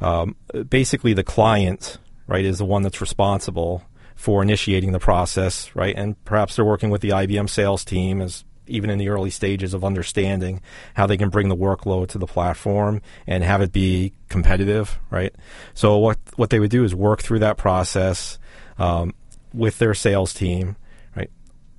um, 0.00 0.36
basically 0.68 1.12
the 1.14 1.24
client, 1.24 1.98
right, 2.26 2.44
is 2.44 2.58
the 2.58 2.64
one 2.64 2.82
that's 2.82 3.00
responsible 3.00 3.82
for 4.20 4.42
initiating 4.42 4.92
the 4.92 4.98
process, 4.98 5.74
right, 5.74 5.96
and 5.96 6.22
perhaps 6.26 6.54
they're 6.54 6.64
working 6.64 6.90
with 6.90 7.00
the 7.00 7.08
IBM 7.08 7.48
sales 7.48 7.86
team 7.86 8.20
as 8.20 8.44
even 8.66 8.90
in 8.90 8.98
the 8.98 9.08
early 9.08 9.30
stages 9.30 9.72
of 9.72 9.82
understanding 9.82 10.60
how 10.92 11.06
they 11.06 11.16
can 11.16 11.30
bring 11.30 11.48
the 11.48 11.56
workload 11.56 12.08
to 12.08 12.18
the 12.18 12.26
platform 12.26 13.00
and 13.26 13.42
have 13.42 13.62
it 13.62 13.72
be 13.72 14.12
competitive, 14.28 14.98
right? 15.08 15.34
So 15.72 15.96
what 15.96 16.18
what 16.36 16.50
they 16.50 16.60
would 16.60 16.70
do 16.70 16.84
is 16.84 16.94
work 16.94 17.22
through 17.22 17.38
that 17.38 17.56
process 17.56 18.38
um, 18.76 19.14
with 19.54 19.78
their 19.78 19.94
sales 19.94 20.34
team? 20.34 20.76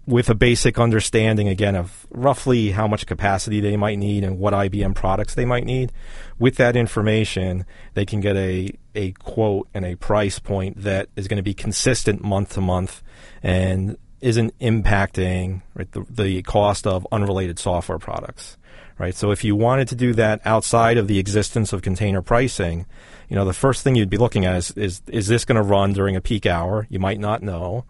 With 0.07 0.29
a 0.29 0.35
basic 0.35 0.79
understanding 0.79 1.47
again 1.47 1.75
of 1.75 2.07
roughly 2.09 2.71
how 2.71 2.87
much 2.87 3.05
capacity 3.05 3.59
they 3.59 3.77
might 3.77 3.99
need 3.99 4.23
and 4.23 4.39
what 4.39 4.53
IBM 4.53 4.95
products 4.95 5.35
they 5.35 5.45
might 5.45 5.65
need. 5.65 5.91
With 6.39 6.55
that 6.55 6.75
information, 6.75 7.65
they 7.93 8.05
can 8.05 8.19
get 8.19 8.35
a, 8.35 8.71
a 8.95 9.11
quote 9.13 9.67
and 9.73 9.85
a 9.85 9.95
price 9.95 10.39
point 10.39 10.81
that 10.81 11.09
is 11.15 11.27
going 11.27 11.37
to 11.37 11.43
be 11.43 11.53
consistent 11.53 12.23
month 12.23 12.53
to 12.53 12.61
month 12.61 13.03
and 13.43 13.97
isn't 14.21 14.57
impacting 14.59 15.61
right, 15.75 15.91
the, 15.91 16.05
the 16.09 16.41
cost 16.43 16.87
of 16.87 17.07
unrelated 17.11 17.59
software 17.59 17.99
products. 17.99 18.57
Right. 18.97 19.15
So 19.15 19.31
if 19.31 19.43
you 19.43 19.55
wanted 19.55 19.87
to 19.87 19.95
do 19.95 20.13
that 20.13 20.41
outside 20.45 20.97
of 20.97 21.07
the 21.07 21.17
existence 21.17 21.73
of 21.73 21.81
container 21.81 22.21
pricing, 22.21 22.85
you 23.29 23.35
know, 23.35 23.45
the 23.45 23.53
first 23.53 23.83
thing 23.83 23.95
you'd 23.95 24.11
be 24.11 24.17
looking 24.17 24.45
at 24.45 24.55
is 24.55 24.71
is, 24.71 25.01
is 25.07 25.27
this 25.27 25.43
going 25.43 25.55
to 25.55 25.63
run 25.63 25.93
during 25.93 26.15
a 26.15 26.21
peak 26.21 26.45
hour? 26.45 26.85
You 26.89 26.99
might 26.99 27.19
not 27.19 27.41
know. 27.41 27.85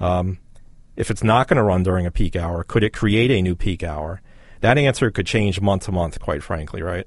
Um, 0.00 0.38
if 0.96 1.10
it's 1.10 1.22
not 1.22 1.48
going 1.48 1.58
to 1.58 1.62
run 1.62 1.82
during 1.82 2.06
a 2.06 2.10
peak 2.10 2.36
hour, 2.36 2.64
could 2.64 2.82
it 2.82 2.92
create 2.92 3.30
a 3.30 3.42
new 3.42 3.54
peak 3.54 3.82
hour? 3.82 4.20
That 4.60 4.78
answer 4.78 5.10
could 5.10 5.26
change 5.26 5.60
month 5.60 5.84
to 5.84 5.92
month, 5.92 6.18
quite 6.18 6.42
frankly, 6.42 6.82
right? 6.82 7.06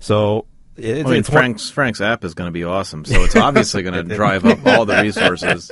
So 0.00 0.46
it, 0.76 1.06
I 1.06 1.10
mean, 1.10 1.22
Frank's 1.22 1.68
one, 1.68 1.74
Frank's 1.74 2.00
app 2.00 2.24
is 2.24 2.34
going 2.34 2.48
to 2.48 2.52
be 2.52 2.64
awesome, 2.64 3.04
so 3.04 3.22
it's 3.22 3.36
obviously 3.36 3.82
going 3.82 3.94
to 4.08 4.14
drive 4.14 4.44
up 4.44 4.64
all 4.66 4.84
the 4.84 5.00
resources, 5.00 5.70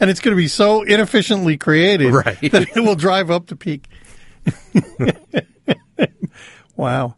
and 0.00 0.10
it's 0.10 0.20
going 0.20 0.34
to 0.34 0.40
be 0.40 0.48
so 0.48 0.82
inefficiently 0.82 1.56
created 1.56 2.12
right. 2.12 2.40
that 2.52 2.76
it 2.76 2.80
will 2.80 2.96
drive 2.96 3.30
up 3.30 3.46
the 3.46 3.56
peak. 3.56 3.88
wow. 6.76 7.14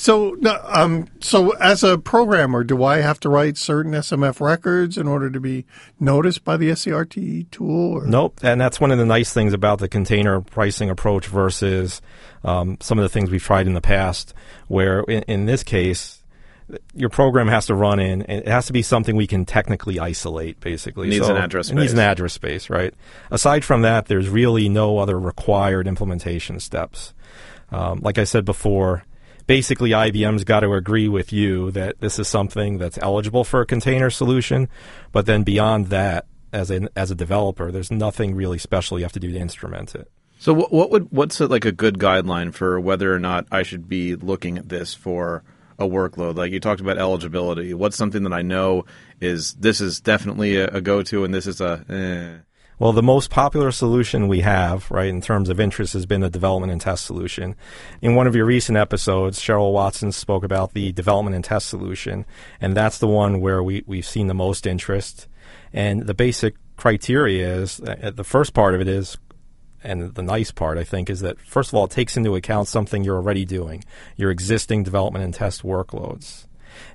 So, 0.00 0.34
um, 0.64 1.08
so 1.20 1.50
as 1.56 1.84
a 1.84 1.98
programmer, 1.98 2.64
do 2.64 2.84
I 2.84 3.02
have 3.02 3.20
to 3.20 3.28
write 3.28 3.58
certain 3.58 3.92
SMF 3.92 4.40
records 4.40 4.96
in 4.96 5.06
order 5.06 5.28
to 5.28 5.40
be 5.40 5.66
noticed 6.00 6.42
by 6.42 6.56
the 6.56 6.70
SCRT 6.70 7.50
tool? 7.50 7.98
Or? 7.98 8.06
Nope, 8.06 8.40
and 8.42 8.58
that's 8.58 8.80
one 8.80 8.92
of 8.92 8.96
the 8.96 9.04
nice 9.04 9.34
things 9.34 9.52
about 9.52 9.78
the 9.78 9.88
container 9.88 10.40
pricing 10.40 10.88
approach 10.88 11.26
versus 11.26 12.00
um, 12.44 12.78
some 12.80 12.98
of 12.98 13.02
the 13.02 13.10
things 13.10 13.30
we've 13.30 13.42
tried 13.42 13.66
in 13.66 13.74
the 13.74 13.82
past. 13.82 14.32
Where 14.68 15.00
in, 15.00 15.22
in 15.24 15.44
this 15.44 15.62
case, 15.62 16.22
your 16.94 17.10
program 17.10 17.48
has 17.48 17.66
to 17.66 17.74
run 17.74 18.00
in, 18.00 18.22
and 18.22 18.40
it 18.40 18.48
has 18.48 18.68
to 18.68 18.72
be 18.72 18.80
something 18.80 19.16
we 19.16 19.26
can 19.26 19.44
technically 19.44 20.00
isolate, 20.00 20.60
basically. 20.60 21.08
It 21.08 21.10
needs 21.10 21.26
so 21.26 21.36
an 21.36 21.42
address 21.42 21.66
space. 21.66 21.76
It 21.76 21.78
needs 21.78 21.92
an 21.92 21.98
address 21.98 22.32
space, 22.32 22.70
right? 22.70 22.94
Aside 23.30 23.66
from 23.66 23.82
that, 23.82 24.06
there's 24.06 24.30
really 24.30 24.70
no 24.70 24.96
other 24.96 25.20
required 25.20 25.86
implementation 25.86 26.58
steps. 26.58 27.12
Um, 27.70 28.00
like 28.00 28.16
I 28.16 28.24
said 28.24 28.46
before, 28.46 29.04
basically 29.50 29.90
IBM's 29.90 30.44
got 30.44 30.60
to 30.60 30.72
agree 30.74 31.08
with 31.08 31.32
you 31.32 31.72
that 31.72 31.98
this 31.98 32.20
is 32.20 32.28
something 32.28 32.78
that's 32.78 32.96
eligible 32.98 33.42
for 33.42 33.60
a 33.60 33.66
container 33.66 34.08
solution. 34.08 34.68
But 35.10 35.26
then 35.26 35.42
beyond 35.42 35.86
that, 35.88 36.26
as 36.52 36.70
a 36.70 36.88
as 36.94 37.10
a 37.10 37.16
developer, 37.16 37.72
there's 37.72 37.90
nothing 37.90 38.36
really 38.36 38.58
special 38.58 38.96
you 38.96 39.04
have 39.04 39.12
to 39.12 39.18
do 39.18 39.32
to 39.32 39.38
instrument 39.38 39.96
it. 39.96 40.08
So 40.38 40.54
what, 40.54 40.72
what 40.72 40.90
would 40.92 41.10
what's 41.10 41.40
a, 41.40 41.48
like 41.48 41.64
a 41.64 41.72
good 41.72 41.98
guideline 41.98 42.54
for 42.54 42.78
whether 42.78 43.12
or 43.12 43.18
not 43.18 43.46
I 43.50 43.64
should 43.64 43.88
be 43.88 44.14
looking 44.14 44.56
at 44.56 44.68
this 44.68 44.94
for 44.94 45.42
a 45.80 45.84
workload? 45.84 46.36
Like 46.36 46.52
you 46.52 46.60
talked 46.60 46.80
about 46.80 46.98
eligibility. 46.98 47.74
What's 47.74 47.96
something 47.96 48.22
that 48.22 48.32
I 48.32 48.42
know 48.42 48.84
is 49.20 49.54
this 49.54 49.80
is 49.80 50.00
definitely 50.00 50.58
a, 50.58 50.68
a 50.68 50.80
go 50.80 51.02
to, 51.02 51.24
and 51.24 51.34
this 51.34 51.48
is 51.48 51.60
a 51.60 51.84
eh. 51.88 52.49
Well, 52.80 52.94
the 52.94 53.02
most 53.02 53.28
popular 53.28 53.72
solution 53.72 54.26
we 54.26 54.40
have, 54.40 54.90
right, 54.90 55.10
in 55.10 55.20
terms 55.20 55.50
of 55.50 55.60
interest 55.60 55.92
has 55.92 56.06
been 56.06 56.22
the 56.22 56.30
development 56.30 56.72
and 56.72 56.80
test 56.80 57.04
solution. 57.04 57.54
In 58.00 58.14
one 58.14 58.26
of 58.26 58.34
your 58.34 58.46
recent 58.46 58.78
episodes, 58.78 59.38
Cheryl 59.38 59.74
Watson 59.74 60.12
spoke 60.12 60.44
about 60.44 60.72
the 60.72 60.90
development 60.92 61.36
and 61.36 61.44
test 61.44 61.68
solution, 61.68 62.24
and 62.58 62.74
that's 62.74 62.96
the 62.96 63.06
one 63.06 63.42
where 63.42 63.62
we, 63.62 63.84
we've 63.86 64.06
seen 64.06 64.28
the 64.28 64.34
most 64.34 64.66
interest. 64.66 65.28
And 65.74 66.06
the 66.06 66.14
basic 66.14 66.54
criteria 66.78 67.54
is 67.54 67.80
uh, 67.80 68.12
the 68.14 68.24
first 68.24 68.54
part 68.54 68.74
of 68.74 68.80
it 68.80 68.88
is, 68.88 69.18
and 69.84 70.14
the 70.14 70.22
nice 70.22 70.50
part, 70.50 70.78
I 70.78 70.84
think, 70.84 71.10
is 71.10 71.20
that 71.20 71.38
first 71.38 71.68
of 71.68 71.74
all, 71.74 71.84
it 71.84 71.90
takes 71.90 72.16
into 72.16 72.34
account 72.34 72.66
something 72.66 73.04
you're 73.04 73.16
already 73.16 73.44
doing, 73.44 73.84
your 74.16 74.30
existing 74.30 74.84
development 74.84 75.26
and 75.26 75.34
test 75.34 75.64
workloads. 75.64 76.46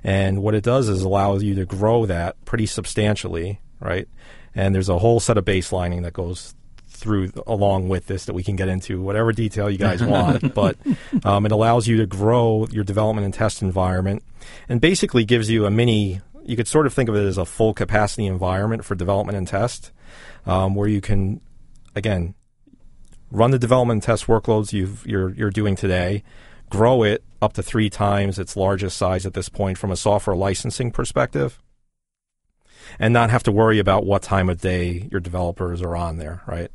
And 0.02 0.42
what 0.42 0.56
it 0.56 0.64
does 0.64 0.88
is 0.88 1.02
allows 1.02 1.44
you 1.44 1.54
to 1.54 1.64
grow 1.64 2.06
that 2.06 2.44
pretty 2.44 2.66
substantially, 2.66 3.60
right? 3.78 4.08
And 4.56 4.74
there's 4.74 4.88
a 4.88 4.98
whole 4.98 5.20
set 5.20 5.38
of 5.38 5.44
baselining 5.44 6.02
that 6.02 6.14
goes 6.14 6.54
through 6.88 7.30
along 7.46 7.88
with 7.88 8.06
this 8.06 8.24
that 8.24 8.32
we 8.32 8.42
can 8.42 8.56
get 8.56 8.68
into 8.68 9.02
whatever 9.02 9.30
detail 9.30 9.70
you 9.70 9.78
guys 9.78 10.02
want. 10.02 10.54
But 10.54 10.76
um, 11.24 11.46
it 11.46 11.52
allows 11.52 11.86
you 11.86 11.98
to 11.98 12.06
grow 12.06 12.66
your 12.72 12.82
development 12.82 13.26
and 13.26 13.34
test 13.34 13.62
environment 13.62 14.24
and 14.68 14.80
basically 14.80 15.24
gives 15.24 15.50
you 15.50 15.66
a 15.66 15.70
mini 15.70 16.22
you 16.46 16.56
could 16.56 16.68
sort 16.68 16.86
of 16.86 16.94
think 16.94 17.08
of 17.08 17.16
it 17.16 17.26
as 17.26 17.38
a 17.38 17.44
full 17.44 17.74
capacity 17.74 18.24
environment 18.24 18.84
for 18.84 18.94
development 18.94 19.36
and 19.36 19.48
test 19.48 19.90
um, 20.46 20.74
where 20.74 20.88
you 20.88 21.00
can 21.00 21.40
again 21.96 22.34
run 23.32 23.50
the 23.50 23.58
development 23.58 23.96
and 23.96 24.02
test 24.04 24.26
workloads 24.26 24.72
you 24.72 24.96
you're, 25.04 25.30
you're 25.34 25.50
doing 25.50 25.74
today 25.74 26.22
grow 26.70 27.02
it 27.02 27.24
up 27.42 27.52
to 27.52 27.62
three 27.62 27.90
times 27.90 28.38
its 28.38 28.56
largest 28.56 28.96
size 28.96 29.26
at 29.26 29.34
this 29.34 29.48
point 29.48 29.76
from 29.76 29.90
a 29.90 29.96
software 29.96 30.36
licensing 30.36 30.92
perspective 30.92 31.58
and 32.98 33.12
not 33.12 33.30
have 33.30 33.42
to 33.44 33.52
worry 33.52 33.78
about 33.78 34.04
what 34.04 34.22
time 34.22 34.48
of 34.48 34.60
day 34.60 35.08
your 35.10 35.20
developers 35.20 35.82
are 35.82 35.96
on 35.96 36.18
there, 36.18 36.42
right? 36.46 36.70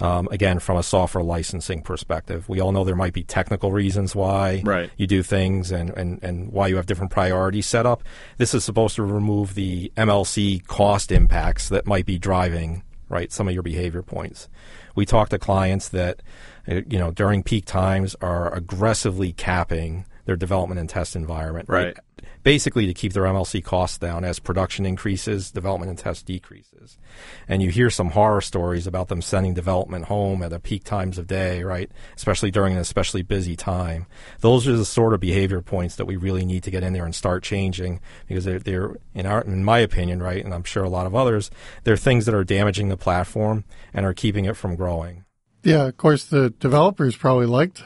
Um, 0.00 0.28
again, 0.30 0.58
from 0.58 0.76
a 0.76 0.82
software 0.82 1.22
licensing 1.22 1.82
perspective, 1.82 2.48
we 2.48 2.60
all 2.60 2.72
know 2.72 2.82
there 2.82 2.96
might 2.96 3.12
be 3.12 3.22
technical 3.22 3.70
reasons 3.70 4.16
why 4.16 4.62
right. 4.64 4.90
you 4.96 5.06
do 5.06 5.22
things 5.22 5.70
and, 5.70 5.90
and, 5.90 6.22
and 6.22 6.50
why 6.52 6.66
you 6.66 6.76
have 6.76 6.86
different 6.86 7.12
priorities 7.12 7.66
set 7.66 7.86
up. 7.86 8.02
This 8.36 8.54
is 8.54 8.64
supposed 8.64 8.96
to 8.96 9.04
remove 9.04 9.54
the 9.54 9.92
MLC 9.96 10.66
cost 10.66 11.12
impacts 11.12 11.68
that 11.68 11.86
might 11.86 12.06
be 12.06 12.18
driving 12.18 12.82
right 13.12 13.30
some 13.30 13.46
of 13.46 13.54
your 13.54 13.62
behavior 13.62 14.02
points. 14.02 14.48
We 14.96 15.06
talk 15.06 15.28
to 15.28 15.38
clients 15.38 15.88
that 15.90 16.22
uh, 16.66 16.80
you 16.88 16.98
know 16.98 17.12
during 17.12 17.42
peak 17.42 17.66
times 17.66 18.16
are 18.20 18.52
aggressively 18.52 19.32
capping 19.32 20.06
their 20.24 20.36
development 20.36 20.80
and 20.80 20.88
test 20.88 21.14
environment. 21.14 21.68
Right. 21.68 21.84
right. 21.84 21.98
Basically, 22.42 22.86
to 22.86 22.94
keep 22.94 23.12
their 23.12 23.24
MLC 23.24 23.62
costs 23.62 23.98
down 23.98 24.24
as 24.24 24.38
production 24.38 24.84
increases, 24.84 25.50
development 25.50 25.90
and 25.90 25.98
test 25.98 26.26
decreases. 26.26 26.98
And 27.46 27.62
you 27.62 27.70
hear 27.70 27.88
some 27.88 28.10
horror 28.10 28.40
stories 28.40 28.86
about 28.86 29.08
them 29.08 29.22
sending 29.22 29.54
development 29.54 30.06
home 30.06 30.42
at 30.42 30.50
the 30.50 30.58
peak 30.58 30.82
times 30.82 31.18
of 31.18 31.26
day, 31.26 31.62
right? 31.62 31.90
Especially 32.16 32.50
during 32.50 32.74
an 32.74 32.80
especially 32.80 33.22
busy 33.22 33.54
time. 33.54 34.06
Those 34.40 34.66
are 34.66 34.76
the 34.76 34.84
sort 34.84 35.14
of 35.14 35.20
behavior 35.20 35.60
points 35.60 35.96
that 35.96 36.06
we 36.06 36.16
really 36.16 36.44
need 36.44 36.64
to 36.64 36.70
get 36.70 36.82
in 36.82 36.92
there 36.92 37.04
and 37.04 37.14
start 37.14 37.42
changing 37.42 38.00
because 38.26 38.44
they're, 38.44 38.58
they're 38.58 38.96
in 39.14 39.26
our, 39.26 39.42
in 39.42 39.64
my 39.64 39.78
opinion, 39.78 40.22
right, 40.22 40.44
and 40.44 40.52
I'm 40.52 40.64
sure 40.64 40.82
a 40.82 40.88
lot 40.88 41.06
of 41.06 41.14
others, 41.14 41.50
they're 41.84 41.96
things 41.96 42.26
that 42.26 42.34
are 42.34 42.44
damaging 42.44 42.88
the 42.88 42.96
platform 42.96 43.64
and 43.94 44.04
are 44.04 44.14
keeping 44.14 44.46
it 44.46 44.56
from 44.56 44.74
growing. 44.74 45.24
Yeah, 45.62 45.86
of 45.86 45.96
course, 45.96 46.24
the 46.24 46.50
developers 46.50 47.16
probably 47.16 47.46
liked 47.46 47.84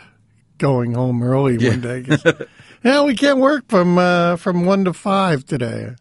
going 0.58 0.94
home 0.94 1.22
early 1.22 1.56
yeah. 1.56 1.70
one 1.70 1.80
day. 1.80 2.04
yeah, 2.86 3.02
we 3.02 3.16
can't 3.16 3.38
work 3.38 3.64
from 3.68 3.98
uh, 3.98 4.36
from 4.36 4.64
one 4.64 4.84
to 4.84 4.92
five 4.92 5.44
today. 5.44 5.96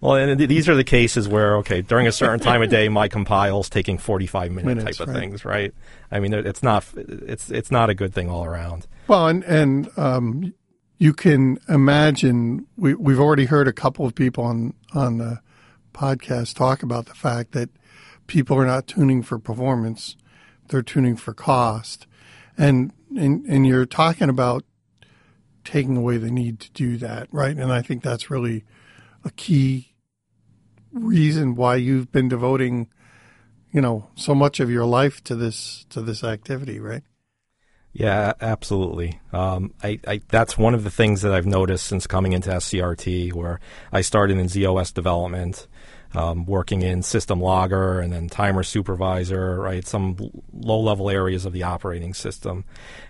Well, 0.00 0.16
and 0.16 0.40
these 0.40 0.68
are 0.68 0.74
the 0.74 0.84
cases 0.84 1.28
where, 1.28 1.58
okay, 1.58 1.82
during 1.82 2.06
a 2.06 2.12
certain 2.12 2.40
time 2.40 2.62
of 2.62 2.70
day, 2.70 2.88
my 2.88 3.08
compile's 3.08 3.68
taking 3.68 3.98
forty-five 3.98 4.50
minute 4.50 4.66
minutes, 4.66 4.98
type 4.98 5.08
of 5.08 5.14
right. 5.14 5.20
things, 5.20 5.44
right? 5.44 5.74
I 6.10 6.20
mean, 6.20 6.34
it's 6.34 6.62
not 6.62 6.86
it's 6.96 7.50
it's 7.50 7.70
not 7.70 7.90
a 7.90 7.94
good 7.94 8.14
thing 8.14 8.28
all 8.28 8.44
around. 8.44 8.86
Well, 9.08 9.28
and 9.28 9.44
and 9.44 9.90
um, 9.96 10.54
you 10.98 11.14
can 11.14 11.58
imagine 11.68 12.66
we 12.76 12.94
we've 12.94 13.20
already 13.20 13.46
heard 13.46 13.66
a 13.66 13.72
couple 13.72 14.04
of 14.04 14.14
people 14.14 14.44
on 14.44 14.74
on 14.94 15.18
the 15.18 15.40
podcast 15.94 16.54
talk 16.54 16.82
about 16.82 17.06
the 17.06 17.14
fact 17.14 17.52
that 17.52 17.70
people 18.26 18.58
are 18.58 18.66
not 18.66 18.86
tuning 18.86 19.22
for 19.22 19.38
performance; 19.38 20.16
they're 20.68 20.82
tuning 20.82 21.16
for 21.16 21.32
cost, 21.34 22.06
and 22.58 22.92
and 23.16 23.44
and 23.46 23.66
you're 23.66 23.86
talking 23.86 24.28
about 24.28 24.64
taking 25.70 25.96
away 25.96 26.16
the 26.16 26.30
need 26.32 26.58
to 26.58 26.70
do 26.72 26.96
that, 26.96 27.28
right? 27.30 27.56
And 27.56 27.72
I 27.72 27.80
think 27.80 28.02
that's 28.02 28.28
really 28.28 28.64
a 29.24 29.30
key 29.30 29.94
reason 30.92 31.54
why 31.54 31.76
you've 31.76 32.10
been 32.10 32.28
devoting, 32.28 32.88
you 33.70 33.80
know, 33.80 34.08
so 34.16 34.34
much 34.34 34.58
of 34.58 34.68
your 34.68 34.84
life 34.84 35.22
to 35.24 35.36
this 35.36 35.86
to 35.90 36.02
this 36.02 36.24
activity, 36.24 36.80
right? 36.80 37.04
Yeah, 37.92 38.32
absolutely. 38.40 39.20
Um, 39.32 39.72
I, 39.82 40.00
I, 40.06 40.20
that's 40.28 40.58
one 40.58 40.74
of 40.74 40.82
the 40.82 40.90
things 40.90 41.22
that 41.22 41.32
I've 41.32 41.46
noticed 41.46 41.86
since 41.86 42.06
coming 42.06 42.32
into 42.32 42.50
SCRT, 42.50 43.32
where 43.32 43.60
I 43.92 44.00
started 44.00 44.38
in 44.38 44.46
ZOS 44.46 44.92
development, 44.92 45.68
um, 46.14 46.44
working 46.44 46.82
in 46.82 47.02
system 47.02 47.40
logger 47.40 48.00
and 48.00 48.12
then 48.12 48.28
timer 48.28 48.62
supervisor, 48.62 49.60
right? 49.60 49.86
Some 49.86 50.16
low 50.52 50.80
level 50.80 51.08
areas 51.08 51.44
of 51.44 51.52
the 51.52 51.62
operating 51.62 52.14
system. 52.14 52.64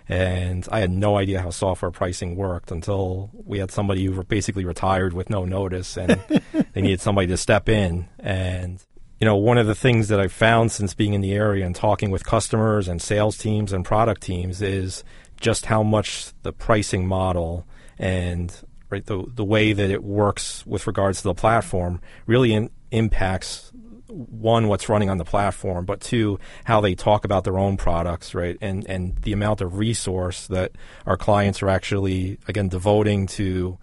And 0.07 0.67
I 0.71 0.79
had 0.79 0.91
no 0.91 1.17
idea 1.17 1.41
how 1.41 1.49
software 1.49 1.91
pricing 1.91 2.35
worked 2.35 2.71
until 2.71 3.31
we 3.33 3.59
had 3.59 3.71
somebody 3.71 4.05
who 4.05 4.23
basically 4.23 4.65
retired 4.65 5.13
with 5.13 5.29
no 5.29 5.45
notice 5.45 5.97
and 5.97 6.21
they 6.73 6.81
needed 6.81 7.01
somebody 7.01 7.27
to 7.27 7.37
step 7.37 7.69
in. 7.69 8.07
And, 8.19 8.83
you 9.19 9.25
know, 9.25 9.35
one 9.35 9.57
of 9.57 9.67
the 9.67 9.75
things 9.75 10.09
that 10.09 10.19
I've 10.19 10.33
found 10.33 10.71
since 10.71 10.93
being 10.93 11.13
in 11.13 11.21
the 11.21 11.33
area 11.33 11.65
and 11.65 11.75
talking 11.75 12.11
with 12.11 12.23
customers 12.23 12.87
and 12.87 13.01
sales 13.01 13.37
teams 13.37 13.73
and 13.73 13.83
product 13.83 14.21
teams 14.21 14.61
is 14.61 15.03
just 15.39 15.65
how 15.65 15.81
much 15.81 16.33
the 16.43 16.53
pricing 16.53 17.07
model 17.07 17.65
and 17.97 18.55
right 18.91 19.05
the 19.07 19.23
the 19.33 19.43
way 19.43 19.73
that 19.73 19.89
it 19.89 20.03
works 20.03 20.65
with 20.67 20.85
regards 20.85 21.19
to 21.19 21.23
the 21.23 21.33
platform 21.33 21.99
really 22.27 22.53
in, 22.53 22.69
impacts 22.91 23.71
one 24.11 24.67
what's 24.67 24.89
running 24.89 25.09
on 25.09 25.17
the 25.17 25.25
platform, 25.25 25.85
but 25.85 26.01
two 26.01 26.39
how 26.65 26.81
they 26.81 26.95
talk 26.95 27.23
about 27.25 27.43
their 27.43 27.57
own 27.57 27.77
products, 27.77 28.35
right? 28.35 28.57
And 28.61 28.85
and 28.87 29.15
the 29.17 29.33
amount 29.33 29.61
of 29.61 29.77
resource 29.77 30.47
that 30.47 30.71
our 31.05 31.17
clients 31.17 31.63
are 31.63 31.69
actually 31.69 32.37
again 32.47 32.67
devoting 32.67 33.27
to 33.27 33.77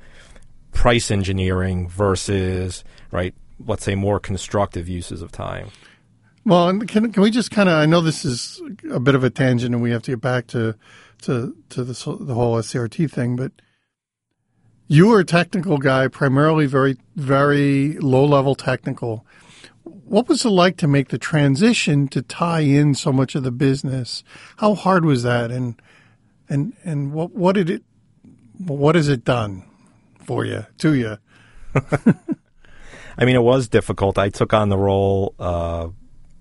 price 0.73 1.11
engineering 1.11 1.89
versus 1.89 2.85
right, 3.11 3.35
let's 3.67 3.85
say 3.85 3.95
more 3.95 4.21
constructive 4.21 4.89
uses 4.89 5.23
of 5.23 5.33
time. 5.33 5.71
Well, 6.45 6.69
and 6.69 6.89
can 6.89 7.13
can 7.13 7.23
we 7.23 7.31
just 7.31 7.51
kind 7.51 7.69
of? 7.69 7.77
I 7.77 7.87
know 7.87 8.01
this 8.01 8.25
is 8.25 8.63
a 8.91 9.01
bit 9.01 9.15
of 9.15 9.25
a 9.25 9.31
tangent, 9.31 9.75
and 9.75 9.83
we 9.83 9.91
have 9.91 10.03
to 10.05 10.13
get 10.13 10.21
back 10.21 10.47
to 10.49 10.75
to 11.23 11.55
to 11.71 11.85
the 11.85 11.95
whole 12.35 12.57
SCRT 12.57 13.11
thing, 13.11 13.37
but 13.37 13.53
you 14.89 15.09
were 15.09 15.21
a 15.21 15.25
technical 15.25 15.79
guy, 15.79 16.09
primarily 16.09 16.67
very 16.67 16.97
very 17.15 17.93
low 17.99 18.25
level 18.25 18.55
technical. 18.55 19.25
What 19.85 20.29
was 20.29 20.45
it 20.45 20.51
like 20.51 20.79
to 20.79 20.89
make 20.89 21.09
the 21.09 21.19
transition 21.19 22.09
to 22.09 22.23
tie 22.23 22.61
in 22.61 22.95
so 22.95 23.13
much 23.13 23.35
of 23.35 23.43
the 23.43 23.51
business? 23.51 24.25
How 24.57 24.75
hard 24.75 25.05
was 25.05 25.23
that, 25.23 25.51
and 25.51 25.81
and 26.49 26.75
and 26.85 27.13
what 27.13 27.33
what 27.33 27.55
did 27.55 27.69
it 27.69 27.83
what 28.57 28.95
has 28.95 29.09
it 29.09 29.25
done 29.25 29.65
for 30.25 30.45
you 30.45 30.67
to 30.79 30.95
you? 30.95 31.19
I 33.19 33.25
mean, 33.25 33.37
it 33.37 33.43
was 33.43 33.69
difficult. 33.69 34.17
I 34.17 34.31
took 34.31 34.55
on 34.55 34.71
the 34.71 34.79
role. 34.79 35.35
Uh, 35.39 35.89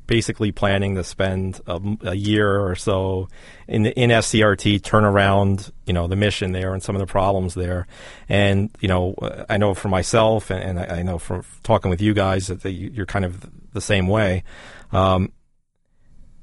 basically 0.07 0.51
planning 0.51 0.95
to 0.95 1.03
spend 1.03 1.61
a, 1.67 1.79
a, 2.01 2.15
year 2.15 2.59
or 2.59 2.75
so 2.75 3.27
in 3.67 3.83
the, 3.83 3.99
in 3.99 4.09
SCRT, 4.09 4.81
turn 4.81 5.03
around, 5.03 5.71
you 5.85 5.93
know, 5.93 6.07
the 6.07 6.15
mission 6.15 6.53
there 6.53 6.73
and 6.73 6.81
some 6.81 6.95
of 6.95 6.99
the 6.99 7.05
problems 7.05 7.53
there. 7.53 7.85
And 8.27 8.71
you 8.79 8.87
know, 8.87 9.15
I 9.49 9.57
know 9.57 9.73
for 9.73 9.89
myself, 9.89 10.49
and, 10.49 10.79
and 10.79 10.91
I 10.91 11.03
know 11.03 11.19
from 11.19 11.43
talking 11.63 11.89
with 11.89 12.01
you 12.01 12.13
guys 12.13 12.47
that 12.47 12.71
you're 12.71 13.05
kind 13.05 13.25
of 13.25 13.45
the 13.73 13.81
same 13.81 14.07
way. 14.07 14.43
Um, 14.91 15.31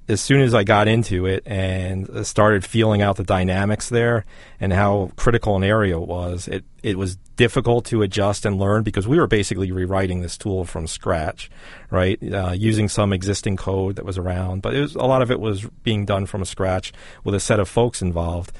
as 0.08 0.20
soon 0.20 0.42
as 0.42 0.54
I 0.54 0.64
got 0.64 0.86
into 0.86 1.26
it 1.26 1.42
and 1.46 2.26
started 2.26 2.64
feeling 2.64 3.00
out 3.00 3.16
the 3.16 3.24
dynamics 3.24 3.88
there 3.88 4.26
and 4.60 4.72
how 4.72 5.12
critical 5.16 5.56
an 5.56 5.64
area 5.64 5.96
it 5.96 6.06
was, 6.06 6.46
it, 6.46 6.64
it 6.82 6.98
was 6.98 7.16
difficult 7.36 7.86
to 7.86 8.02
adjust 8.02 8.44
and 8.44 8.58
learn 8.58 8.82
because 8.82 9.08
we 9.08 9.18
were 9.18 9.26
basically 9.26 9.72
rewriting 9.72 10.20
this 10.20 10.36
tool 10.36 10.64
from 10.64 10.86
scratch, 10.86 11.50
right? 11.90 12.18
Uh, 12.22 12.52
using 12.52 12.88
some 12.88 13.12
existing 13.12 13.56
code 13.56 13.96
that 13.96 14.04
was 14.04 14.18
around, 14.18 14.60
but 14.60 14.74
it 14.74 14.80
was, 14.80 14.94
a 14.94 15.04
lot 15.04 15.22
of 15.22 15.30
it 15.30 15.40
was 15.40 15.64
being 15.82 16.04
done 16.04 16.26
from 16.26 16.44
scratch 16.44 16.92
with 17.24 17.34
a 17.34 17.40
set 17.40 17.58
of 17.58 17.68
folks 17.68 18.02
involved. 18.02 18.52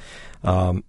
Um, 0.43 0.83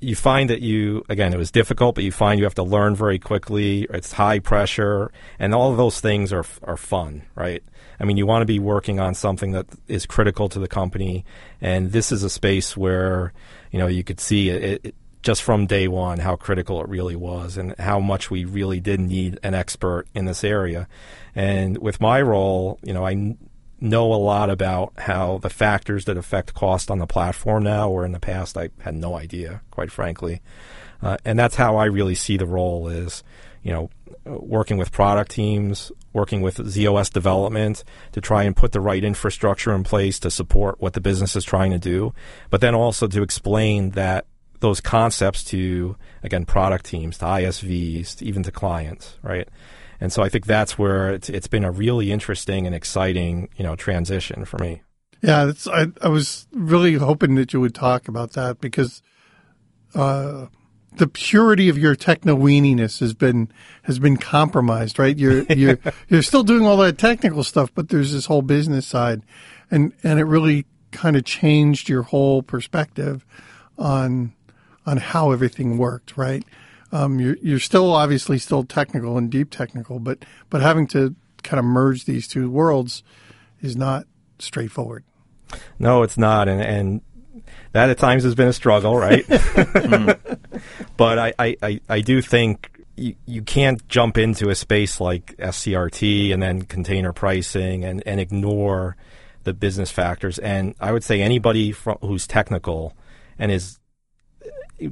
you 0.00 0.14
find 0.14 0.50
that 0.50 0.60
you 0.60 1.02
again 1.08 1.32
it 1.32 1.38
was 1.38 1.50
difficult, 1.50 1.94
but 1.94 2.04
you 2.04 2.12
find 2.12 2.38
you 2.38 2.44
have 2.44 2.54
to 2.56 2.62
learn 2.62 2.94
very 2.94 3.18
quickly. 3.18 3.86
It's 3.88 4.12
high 4.12 4.38
pressure, 4.38 5.10
and 5.38 5.54
all 5.54 5.70
of 5.70 5.78
those 5.78 6.00
things 6.00 6.30
are 6.32 6.44
are 6.62 6.76
fun, 6.76 7.22
right? 7.34 7.62
I 7.98 8.04
mean, 8.04 8.16
you 8.16 8.26
want 8.26 8.42
to 8.42 8.46
be 8.46 8.58
working 8.58 9.00
on 9.00 9.14
something 9.14 9.52
that 9.52 9.66
is 9.88 10.06
critical 10.06 10.48
to 10.48 10.58
the 10.58 10.68
company, 10.68 11.24
and 11.60 11.92
this 11.92 12.12
is 12.12 12.22
a 12.22 12.30
space 12.30 12.76
where 12.76 13.32
you 13.70 13.78
know 13.78 13.86
you 13.86 14.04
could 14.04 14.20
see 14.20 14.50
it, 14.50 14.84
it 14.84 14.94
just 15.22 15.42
from 15.42 15.66
day 15.66 15.88
one 15.88 16.18
how 16.18 16.36
critical 16.36 16.82
it 16.82 16.88
really 16.88 17.16
was 17.16 17.56
and 17.56 17.74
how 17.78 17.98
much 17.98 18.30
we 18.30 18.44
really 18.44 18.78
did 18.78 19.00
need 19.00 19.38
an 19.42 19.54
expert 19.54 20.06
in 20.14 20.26
this 20.26 20.44
area. 20.44 20.86
And 21.34 21.78
with 21.78 21.98
my 22.00 22.20
role, 22.20 22.78
you 22.82 22.92
know, 22.92 23.06
I 23.06 23.36
know 23.80 24.12
a 24.12 24.16
lot 24.16 24.50
about 24.50 24.92
how 24.98 25.38
the 25.38 25.50
factors 25.50 26.04
that 26.04 26.16
affect 26.16 26.54
cost 26.54 26.90
on 26.90 26.98
the 26.98 27.06
platform 27.06 27.64
now, 27.64 27.88
or 27.88 28.04
in 28.04 28.12
the 28.12 28.20
past 28.20 28.56
I 28.56 28.68
had 28.80 28.94
no 28.94 29.16
idea, 29.16 29.62
quite 29.70 29.90
frankly. 29.90 30.42
Uh, 31.02 31.16
and 31.24 31.38
that's 31.38 31.56
how 31.56 31.76
I 31.76 31.86
really 31.86 32.14
see 32.14 32.36
the 32.36 32.46
role 32.46 32.88
is, 32.88 33.22
you 33.62 33.72
know, 33.72 33.90
working 34.24 34.78
with 34.78 34.92
product 34.92 35.30
teams, 35.30 35.92
working 36.12 36.42
with 36.42 36.56
ZOS 36.56 37.12
development 37.12 37.84
to 38.12 38.20
try 38.20 38.44
and 38.44 38.56
put 38.56 38.72
the 38.72 38.80
right 38.80 39.02
infrastructure 39.02 39.74
in 39.74 39.84
place 39.84 40.18
to 40.20 40.30
support 40.30 40.80
what 40.80 40.92
the 40.92 41.00
business 41.00 41.36
is 41.36 41.44
trying 41.44 41.70
to 41.70 41.78
do, 41.78 42.14
but 42.50 42.60
then 42.60 42.74
also 42.74 43.06
to 43.06 43.22
explain 43.22 43.90
that 43.90 44.26
those 44.60 44.80
concepts 44.80 45.44
to 45.44 45.96
again 46.22 46.44
product 46.44 46.86
teams, 46.86 47.18
to 47.18 47.24
ISVs, 47.24 48.16
to 48.16 48.24
even 48.24 48.42
to 48.42 48.50
clients, 48.50 49.18
right? 49.22 49.48
And 50.00 50.12
so 50.12 50.22
I 50.22 50.28
think 50.28 50.46
that's 50.46 50.78
where 50.78 51.10
it's, 51.10 51.28
it's 51.28 51.46
been 51.46 51.64
a 51.64 51.70
really 51.70 52.12
interesting 52.12 52.66
and 52.66 52.74
exciting, 52.74 53.48
you 53.56 53.64
know, 53.64 53.76
transition 53.76 54.44
for 54.44 54.58
me. 54.58 54.82
Yeah, 55.22 55.52
I, 55.68 55.86
I 56.02 56.08
was 56.08 56.46
really 56.52 56.94
hoping 56.94 57.36
that 57.36 57.52
you 57.52 57.60
would 57.60 57.74
talk 57.74 58.08
about 58.08 58.32
that 58.32 58.60
because 58.60 59.02
uh, 59.94 60.46
the 60.96 61.08
purity 61.08 61.68
of 61.68 61.78
your 61.78 61.94
techno 61.94 62.36
weeniness 62.36 63.00
has 63.00 63.14
been 63.14 63.50
has 63.82 63.98
been 63.98 64.16
compromised, 64.16 64.98
right? 64.98 65.16
You're 65.16 65.42
you're 65.50 65.78
you're 66.08 66.22
still 66.22 66.42
doing 66.42 66.66
all 66.66 66.76
that 66.78 66.98
technical 66.98 67.44
stuff, 67.44 67.70
but 67.74 67.88
there's 67.88 68.12
this 68.12 68.26
whole 68.26 68.42
business 68.42 68.86
side, 68.86 69.22
and 69.70 69.92
and 70.02 70.18
it 70.18 70.24
really 70.24 70.66
kind 70.92 71.16
of 71.16 71.24
changed 71.24 71.88
your 71.88 72.02
whole 72.02 72.42
perspective 72.42 73.24
on 73.78 74.32
on 74.86 74.98
how 74.98 75.32
everything 75.32 75.78
worked, 75.78 76.16
right? 76.16 76.44
Um, 76.92 77.18
you're, 77.18 77.36
you're 77.42 77.58
still 77.58 77.92
obviously 77.92 78.38
still 78.38 78.62
technical 78.62 79.18
and 79.18 79.30
deep 79.30 79.50
technical, 79.50 79.98
but 79.98 80.24
but 80.50 80.62
having 80.62 80.86
to 80.88 81.14
kind 81.42 81.58
of 81.58 81.64
merge 81.64 82.04
these 82.04 82.28
two 82.28 82.50
worlds 82.50 83.02
is 83.60 83.76
not 83.76 84.06
straightforward. 84.38 85.04
No, 85.78 86.02
it's 86.02 86.16
not, 86.16 86.48
and 86.48 86.60
and 86.60 87.00
that 87.74 87.90
at 87.90 87.98
times 87.98 88.22
has 88.22 88.34
been 88.36 88.48
a 88.48 88.52
struggle, 88.52 88.96
right? 88.96 89.26
Hmm. 89.74 90.10
but 90.96 91.18
I, 91.18 91.56
I, 91.62 91.80
I 91.88 92.00
do 92.00 92.22
think 92.22 92.70
you, 92.96 93.14
you 93.26 93.42
can't 93.42 93.86
jump 93.88 94.16
into 94.16 94.48
a 94.48 94.54
space 94.54 95.00
like 95.00 95.36
SCRT 95.36 96.32
and 96.32 96.42
then 96.42 96.62
container 96.62 97.12
pricing 97.12 97.84
and, 97.84 98.02
and 98.06 98.20
ignore 98.20 98.96
the 99.42 99.52
business 99.52 99.90
factors. 99.90 100.38
And 100.38 100.74
I 100.80 100.92
would 100.92 101.04
say 101.04 101.20
anybody 101.20 101.72
from, 101.72 101.98
who's 102.00 102.26
technical 102.26 102.96
and 103.38 103.50
is 103.50 103.78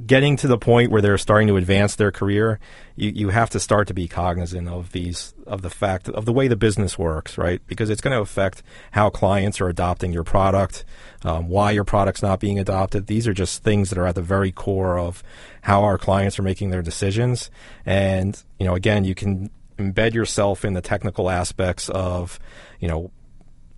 getting 0.05 0.37
to 0.37 0.47
the 0.47 0.57
point 0.57 0.91
where 0.91 1.01
they're 1.01 1.17
starting 1.17 1.47
to 1.47 1.57
advance 1.57 1.95
their 1.95 2.11
career, 2.11 2.59
you, 2.95 3.09
you 3.09 3.29
have 3.29 3.49
to 3.49 3.59
start 3.59 3.87
to 3.87 3.93
be 3.93 4.07
cognizant 4.07 4.67
of 4.67 4.91
these 4.91 5.33
of 5.45 5.61
the 5.61 5.69
fact 5.69 6.07
of 6.09 6.25
the 6.25 6.31
way 6.31 6.47
the 6.47 6.55
business 6.55 6.97
works, 6.97 7.37
right? 7.37 7.61
Because 7.67 7.89
it's 7.89 8.01
going 8.01 8.15
to 8.15 8.21
affect 8.21 8.63
how 8.91 9.09
clients 9.09 9.59
are 9.59 9.67
adopting 9.67 10.13
your 10.13 10.23
product, 10.23 10.85
um, 11.23 11.49
why 11.49 11.71
your 11.71 11.83
product's 11.83 12.21
not 12.21 12.39
being 12.39 12.59
adopted. 12.59 13.07
These 13.07 13.27
are 13.27 13.33
just 13.33 13.63
things 13.63 13.89
that 13.89 13.97
are 13.97 14.07
at 14.07 14.15
the 14.15 14.21
very 14.21 14.51
core 14.51 14.97
of 14.97 15.21
how 15.61 15.83
our 15.83 15.97
clients 15.97 16.39
are 16.39 16.43
making 16.43 16.69
their 16.69 16.81
decisions. 16.81 17.51
And 17.85 18.41
you 18.59 18.65
know, 18.65 18.75
again, 18.75 19.03
you 19.03 19.15
can 19.15 19.49
embed 19.77 20.13
yourself 20.13 20.63
in 20.63 20.73
the 20.73 20.81
technical 20.81 21.29
aspects 21.29 21.89
of 21.89 22.39
you 22.79 22.87
know 22.87 23.11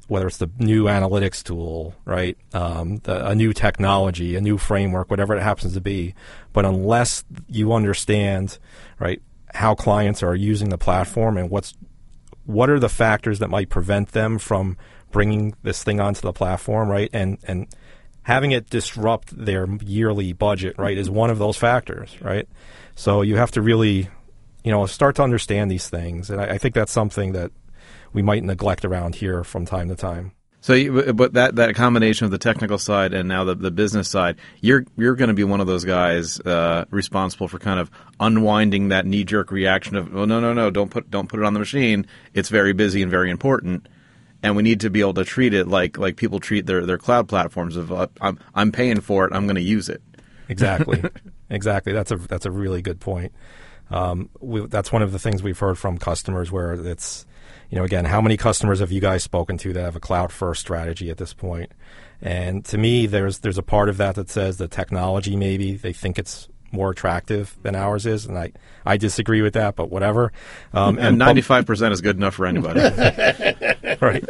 whether 0.08 0.28
it's 0.28 0.38
the 0.38 0.50
new 0.60 0.86
analytics 0.86 1.44
tool, 1.44 1.96
right, 2.06 2.38
um, 2.54 2.98
the, 2.98 3.28
a 3.28 3.34
new 3.34 3.54
technology, 3.54 4.36
a 4.36 4.42
new 4.42 4.58
framework, 4.58 5.10
whatever 5.10 5.36
it 5.36 5.42
happens 5.42 5.74
to 5.74 5.82
be. 5.82 6.14
But 6.54 6.66
unless 6.66 7.24
you 7.48 7.74
understand, 7.74 8.60
right, 9.00 9.22
how 9.54 9.74
clients 9.74 10.22
are 10.22 10.36
using 10.36 10.70
the 10.70 10.78
platform 10.78 11.38
and 11.38 11.50
what's 11.50 11.74
what 12.46 12.70
are 12.70 12.80
the 12.80 12.90
factors 12.90 13.40
that 13.40 13.50
might 13.50 13.70
prevent 13.70 14.10
them 14.10 14.38
from 14.38 14.78
bringing 15.12 15.56
this 15.64 15.84
thing 15.84 16.00
onto 16.00 16.22
the 16.22 16.34
platform, 16.34 16.90
right, 16.90 17.10
and 17.12 17.40
and 17.48 17.68
having 18.24 18.52
it 18.52 18.70
disrupt 18.70 19.36
their 19.36 19.68
yearly 19.84 20.34
budget, 20.34 20.76
right, 20.78 20.98
is 20.98 21.10
one 21.10 21.30
of 21.30 21.40
those 21.40 21.58
factors, 21.58 22.16
right. 22.22 22.48
So 22.96 23.22
you 23.22 23.38
have 23.38 23.52
to 23.52 23.62
really, 23.62 24.10
you 24.64 24.72
know, 24.72 24.86
start 24.86 25.16
to 25.16 25.24
understand 25.24 25.72
these 25.72 25.90
things, 25.90 26.30
and 26.30 26.40
I, 26.40 26.46
I 26.46 26.58
think 26.60 26.76
that's 26.76 26.92
something 26.92 27.32
that 27.32 27.52
we 28.16 28.22
might 28.22 28.44
neglect 28.44 28.86
around 28.86 29.14
here 29.16 29.44
from 29.44 29.66
time 29.66 29.90
to 29.90 29.96
time. 29.96 30.32
So, 30.62 31.14
but 31.14 31.34
that 31.34 31.58
that 31.58 31.76
combination 31.76 32.26
of 32.26 32.32
the 32.32 32.40
technical 32.40 32.80
side 32.80 33.14
and 33.14 33.30
now 33.30 33.44
the, 33.44 33.54
the 33.54 33.70
business 33.70 34.10
side, 34.10 34.38
you're 34.62 34.84
you're 34.98 35.14
going 35.16 35.28
to 35.28 35.36
be 35.36 35.44
one 35.44 35.62
of 35.62 35.68
those 35.68 35.86
guys 35.86 36.40
uh, 36.40 36.86
responsible 36.90 37.48
for 37.48 37.60
kind 37.60 37.80
of 37.80 37.92
unwinding 38.20 38.88
that 38.88 39.06
knee 39.06 39.24
jerk 39.24 39.52
reaction 39.52 39.96
of, 39.96 40.16
oh 40.16 40.26
no 40.26 40.40
no 40.40 40.54
no, 40.54 40.72
don't 40.72 40.90
put 40.90 41.12
don't 41.12 41.30
put 41.30 41.40
it 41.40 41.46
on 41.46 41.54
the 41.54 41.60
machine. 41.60 42.08
It's 42.34 42.50
very 42.50 42.74
busy 42.74 43.04
and 43.04 43.12
very 43.12 43.30
important, 43.30 43.88
and 44.42 44.56
we 44.56 44.64
need 44.64 44.80
to 44.80 44.90
be 44.90 45.02
able 45.02 45.14
to 45.16 45.24
treat 45.24 45.54
it 45.54 45.68
like 45.68 46.00
like 46.00 46.16
people 46.16 46.40
treat 46.40 46.66
their 46.66 46.84
their 46.84 46.98
cloud 46.98 47.28
platforms. 47.28 47.76
Of 47.76 47.92
uh, 47.92 48.08
I'm 48.20 48.40
I'm 48.56 48.72
paying 48.72 49.02
for 49.02 49.26
it, 49.26 49.34
I'm 49.34 49.46
going 49.46 49.58
to 49.58 49.62
use 49.62 49.88
it. 49.88 50.02
Exactly, 50.50 51.04
exactly. 51.52 51.94
That's 51.94 52.10
a 52.10 52.18
that's 52.18 52.48
a 52.48 52.52
really 52.52 52.82
good 52.82 53.00
point. 53.00 53.34
Um, 53.92 54.32
we, 54.40 54.66
that's 54.66 54.92
one 54.92 55.04
of 55.04 55.12
the 55.12 55.20
things 55.20 55.44
we've 55.44 55.60
heard 55.60 55.78
from 55.78 56.00
customers 56.00 56.52
where 56.52 56.74
it's 56.74 57.28
you 57.76 57.82
know, 57.82 57.86
again, 57.86 58.06
how 58.06 58.22
many 58.22 58.38
customers 58.38 58.80
have 58.80 58.94
you 58.94 59.02
guys 59.02 59.22
spoken 59.22 59.58
to 59.58 59.74
that 59.74 59.82
have 59.82 59.98
a 59.98 60.00
cloud 60.00 60.32
first 60.32 60.62
strategy 60.62 61.10
at 61.10 61.18
this 61.18 61.34
point? 61.34 61.74
And 62.22 62.64
to 62.66 62.78
me, 62.78 63.06
there's 63.06 63.40
there's 63.40 63.58
a 63.58 63.64
part 63.64 63.90
of 63.90 63.98
that 63.98 64.16
that 64.16 64.30
says 64.30 64.56
the 64.56 64.70
technology 64.70 65.36
maybe 65.36 65.76
they 65.76 65.92
think 65.92 66.18
it's 66.18 66.48
more 66.72 66.92
attractive 66.92 67.58
than 67.64 67.76
ours 67.76 68.06
is, 68.06 68.26
and 68.28 68.38
I, 68.38 68.54
I 68.86 68.96
disagree 68.96 69.42
with 69.42 69.56
that, 69.56 69.76
but 69.76 69.90
whatever. 69.90 70.32
Um, 70.72 70.98
and 71.02 71.18
ninety 71.18 71.42
five 71.42 71.66
percent 71.66 71.92
is 71.92 72.00
good 72.00 72.16
enough 72.16 72.36
for 72.36 72.46
anybody, 72.46 72.80
right? 74.02 74.24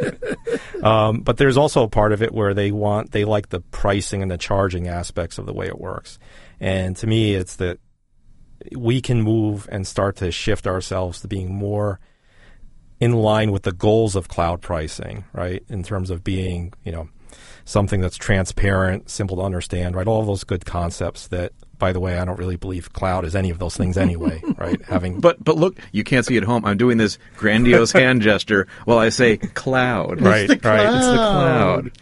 Um, 0.82 1.20
but 1.20 1.36
there's 1.36 1.56
also 1.56 1.84
a 1.84 1.88
part 1.88 2.10
of 2.10 2.22
it 2.22 2.34
where 2.34 2.52
they 2.52 2.72
want 2.72 3.12
they 3.12 3.24
like 3.24 3.50
the 3.50 3.60
pricing 3.60 4.22
and 4.22 4.30
the 4.30 4.38
charging 4.38 4.88
aspects 4.88 5.38
of 5.38 5.46
the 5.46 5.52
way 5.52 5.68
it 5.68 5.78
works, 5.78 6.18
and 6.58 6.96
to 6.96 7.06
me, 7.06 7.36
it's 7.36 7.54
that 7.56 7.78
we 8.76 9.00
can 9.00 9.22
move 9.22 9.68
and 9.70 9.86
start 9.86 10.16
to 10.16 10.32
shift 10.32 10.66
ourselves 10.66 11.20
to 11.20 11.28
being 11.28 11.54
more 11.54 12.00
in 13.00 13.12
line 13.12 13.52
with 13.52 13.62
the 13.62 13.72
goals 13.72 14.16
of 14.16 14.28
cloud 14.28 14.62
pricing, 14.62 15.24
right? 15.32 15.62
In 15.68 15.82
terms 15.82 16.10
of 16.10 16.24
being, 16.24 16.72
you 16.84 16.92
know, 16.92 17.08
something 17.64 18.00
that's 18.00 18.16
transparent, 18.16 19.10
simple 19.10 19.36
to 19.38 19.42
understand, 19.42 19.96
right? 19.96 20.06
All 20.06 20.24
those 20.24 20.44
good 20.44 20.64
concepts 20.64 21.28
that 21.28 21.52
by 21.78 21.92
the 21.92 22.00
way, 22.00 22.18
I 22.18 22.24
don't 22.24 22.38
really 22.38 22.56
believe 22.56 22.92
cloud 22.92 23.24
is 23.24 23.36
any 23.36 23.50
of 23.50 23.58
those 23.58 23.76
things 23.76 23.96
anyway, 23.96 24.42
right? 24.56 24.80
Having 24.86 25.20
But 25.20 25.42
but 25.42 25.56
look, 25.56 25.78
you 25.92 26.04
can't 26.04 26.24
see 26.24 26.36
at 26.36 26.42
home. 26.42 26.64
I'm 26.64 26.76
doing 26.78 26.96
this 26.98 27.18
grandiose 27.36 27.92
hand 27.92 28.22
gesture 28.22 28.66
while 28.84 28.98
I 28.98 29.10
say 29.10 29.36
cloud. 29.36 30.20
right, 30.20 30.48
the 30.48 30.58
right. 30.62 30.96
It's 30.96 31.06
the 31.06 31.16
cloud. 31.16 31.92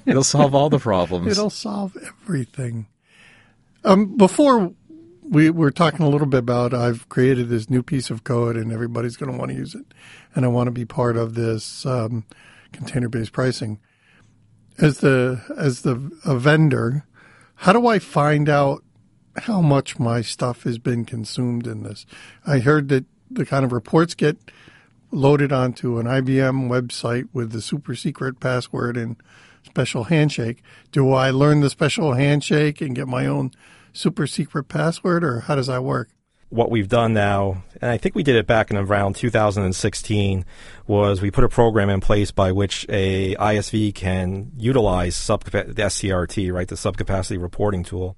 It'll 0.06 0.24
solve 0.24 0.54
all 0.54 0.70
the 0.70 0.78
problems. 0.78 1.28
It'll 1.28 1.50
solve 1.50 1.96
everything. 2.22 2.86
Um, 3.84 4.16
before 4.16 4.72
we 5.28 5.50
were 5.50 5.70
talking 5.70 6.04
a 6.04 6.08
little 6.08 6.26
bit 6.26 6.38
about, 6.38 6.74
I've 6.74 7.08
created 7.08 7.48
this 7.48 7.70
new 7.70 7.82
piece 7.82 8.10
of 8.10 8.24
code, 8.24 8.56
and 8.56 8.70
everybody's 8.72 9.16
going 9.16 9.32
to 9.32 9.38
want 9.38 9.50
to 9.50 9.56
use 9.56 9.74
it, 9.74 9.86
and 10.34 10.44
I 10.44 10.48
want 10.48 10.66
to 10.66 10.72
be 10.72 10.84
part 10.84 11.16
of 11.16 11.34
this 11.34 11.84
um, 11.86 12.24
container-based 12.72 13.32
pricing. 13.32 13.80
As 14.78 14.98
the 14.98 15.40
as 15.56 15.82
the 15.82 16.10
a 16.24 16.36
vendor, 16.36 17.06
how 17.56 17.72
do 17.72 17.86
I 17.86 18.00
find 18.00 18.48
out 18.48 18.82
how 19.36 19.60
much 19.60 20.00
my 20.00 20.20
stuff 20.20 20.64
has 20.64 20.78
been 20.78 21.04
consumed 21.04 21.66
in 21.66 21.84
this? 21.84 22.04
I 22.44 22.58
heard 22.58 22.88
that 22.88 23.04
the 23.30 23.46
kind 23.46 23.64
of 23.64 23.72
reports 23.72 24.14
get 24.14 24.36
loaded 25.12 25.52
onto 25.52 25.98
an 25.98 26.06
IBM 26.06 26.68
website 26.68 27.28
with 27.32 27.52
the 27.52 27.62
super 27.62 27.94
secret 27.94 28.40
password 28.40 28.96
and 28.96 29.16
special 29.62 30.04
handshake. 30.04 30.62
Do 30.90 31.12
I 31.12 31.30
learn 31.30 31.60
the 31.60 31.70
special 31.70 32.14
handshake 32.14 32.80
and 32.80 32.96
get 32.96 33.06
my 33.06 33.26
own 33.26 33.52
super 33.94 34.26
secret 34.26 34.64
password, 34.64 35.24
or 35.24 35.40
how 35.40 35.54
does 35.54 35.68
that 35.68 35.82
work? 35.82 36.10
what 36.54 36.70
we've 36.70 36.88
done 36.88 37.12
now, 37.12 37.64
and 37.82 37.90
I 37.90 37.98
think 37.98 38.14
we 38.14 38.22
did 38.22 38.36
it 38.36 38.46
back 38.46 38.70
in 38.70 38.76
around 38.76 39.16
2016, 39.16 40.44
was 40.86 41.20
we 41.20 41.32
put 41.32 41.42
a 41.42 41.48
program 41.48 41.90
in 41.90 42.00
place 42.00 42.30
by 42.30 42.52
which 42.52 42.86
a 42.88 43.34
ISV 43.34 43.92
can 43.92 44.52
utilize 44.56 45.26
the 45.26 45.34
SCRT, 45.34 46.52
right, 46.52 46.68
the 46.68 46.76
subcapacity 46.76 47.42
reporting 47.42 47.82
tool, 47.82 48.16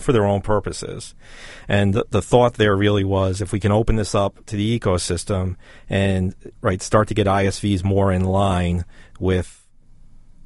for 0.00 0.12
their 0.12 0.24
own 0.24 0.40
purposes. 0.40 1.14
And 1.68 1.94
the, 1.94 2.04
the 2.10 2.22
thought 2.22 2.54
there 2.54 2.74
really 2.74 3.04
was 3.04 3.40
if 3.40 3.52
we 3.52 3.60
can 3.60 3.70
open 3.70 3.94
this 3.94 4.12
up 4.12 4.44
to 4.46 4.56
the 4.56 4.78
ecosystem 4.78 5.54
and 5.88 6.34
right 6.62 6.82
start 6.82 7.08
to 7.08 7.14
get 7.14 7.28
ISVs 7.28 7.84
more 7.84 8.10
in 8.10 8.24
line 8.24 8.84
with, 9.20 9.64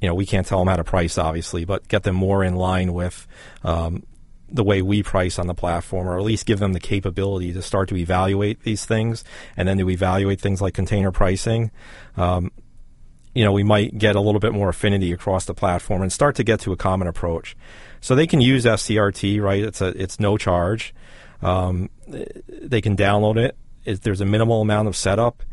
you 0.01 0.07
know, 0.07 0.13
we 0.13 0.27
can't 0.27 0.45
tell 0.45 0.59
them 0.59 0.67
how 0.67 0.75
to 0.75 0.83
price 0.83 1.17
obviously, 1.17 1.65
but 1.65 1.87
get 1.87 2.03
them 2.03 2.15
more 2.15 2.43
in 2.43 2.55
line 2.55 2.93
with 2.93 3.25
um, 3.63 4.03
the 4.49 4.63
way 4.63 4.81
we 4.81 5.03
price 5.03 5.37
on 5.39 5.47
the 5.47 5.53
platform, 5.53 6.07
or 6.07 6.17
at 6.17 6.23
least 6.23 6.45
give 6.45 6.59
them 6.59 6.73
the 6.73 6.79
capability 6.79 7.51
to 7.53 7.61
start 7.61 7.89
to 7.89 7.95
evaluate 7.95 8.63
these 8.63 8.85
things, 8.85 9.23
and 9.55 9.67
then 9.67 9.77
to 9.77 9.89
evaluate 9.89 10.39
things 10.39 10.61
like 10.61 10.73
container 10.73 11.11
pricing. 11.11 11.71
Um, 12.15 12.51
you 13.33 13.43
know, 13.43 13.51
we 13.51 13.63
might 13.63 13.97
get 13.97 14.15
a 14.15 14.19
little 14.19 14.39
bit 14.39 14.53
more 14.53 14.69
affinity 14.69 15.11
across 15.11 15.45
the 15.45 15.53
platform 15.53 16.01
and 16.01 16.11
start 16.11 16.35
to 16.37 16.43
get 16.43 16.59
to 16.61 16.71
a 16.71 16.77
common 16.77 17.07
approach. 17.07 17.55
So 18.01 18.15
they 18.15 18.25
can 18.25 18.41
use 18.41 18.65
SCRT, 18.65 19.41
right? 19.41 19.63
It's 19.63 19.81
a 19.81 19.87
it's 19.89 20.19
no 20.19 20.37
charge. 20.37 20.93
Um, 21.41 21.89
they 22.07 22.81
can 22.81 22.95
download 22.95 23.37
it. 23.37 23.55
it. 23.85 24.01
There's 24.01 24.21
a 24.21 24.25
minimal 24.25 24.61
amount 24.61 24.87
of 24.87 24.95
setup. 24.95 25.43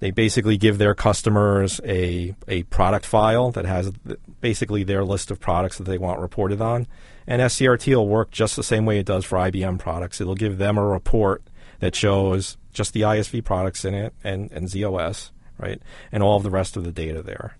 They 0.00 0.10
basically 0.10 0.56
give 0.56 0.78
their 0.78 0.94
customers 0.94 1.80
a 1.84 2.34
a 2.46 2.62
product 2.64 3.04
file 3.04 3.50
that 3.52 3.64
has 3.64 3.92
basically 4.40 4.84
their 4.84 5.04
list 5.04 5.30
of 5.30 5.40
products 5.40 5.78
that 5.78 5.84
they 5.84 5.98
want 5.98 6.20
reported 6.20 6.60
on. 6.60 6.86
And 7.26 7.42
SCRT 7.42 7.94
will 7.94 8.08
work 8.08 8.30
just 8.30 8.56
the 8.56 8.62
same 8.62 8.86
way 8.86 8.98
it 8.98 9.06
does 9.06 9.24
for 9.24 9.38
IBM 9.38 9.78
products. 9.78 10.20
It'll 10.20 10.34
give 10.34 10.58
them 10.58 10.78
a 10.78 10.84
report 10.84 11.42
that 11.80 11.94
shows 11.94 12.56
just 12.72 12.92
the 12.92 13.02
ISV 13.02 13.44
products 13.44 13.84
in 13.84 13.94
it 13.94 14.14
and, 14.24 14.50
and 14.52 14.68
ZOS, 14.68 15.30
right? 15.58 15.82
And 16.10 16.22
all 16.22 16.36
of 16.36 16.42
the 16.42 16.50
rest 16.50 16.76
of 16.76 16.84
the 16.84 16.92
data 16.92 17.22
there. 17.22 17.56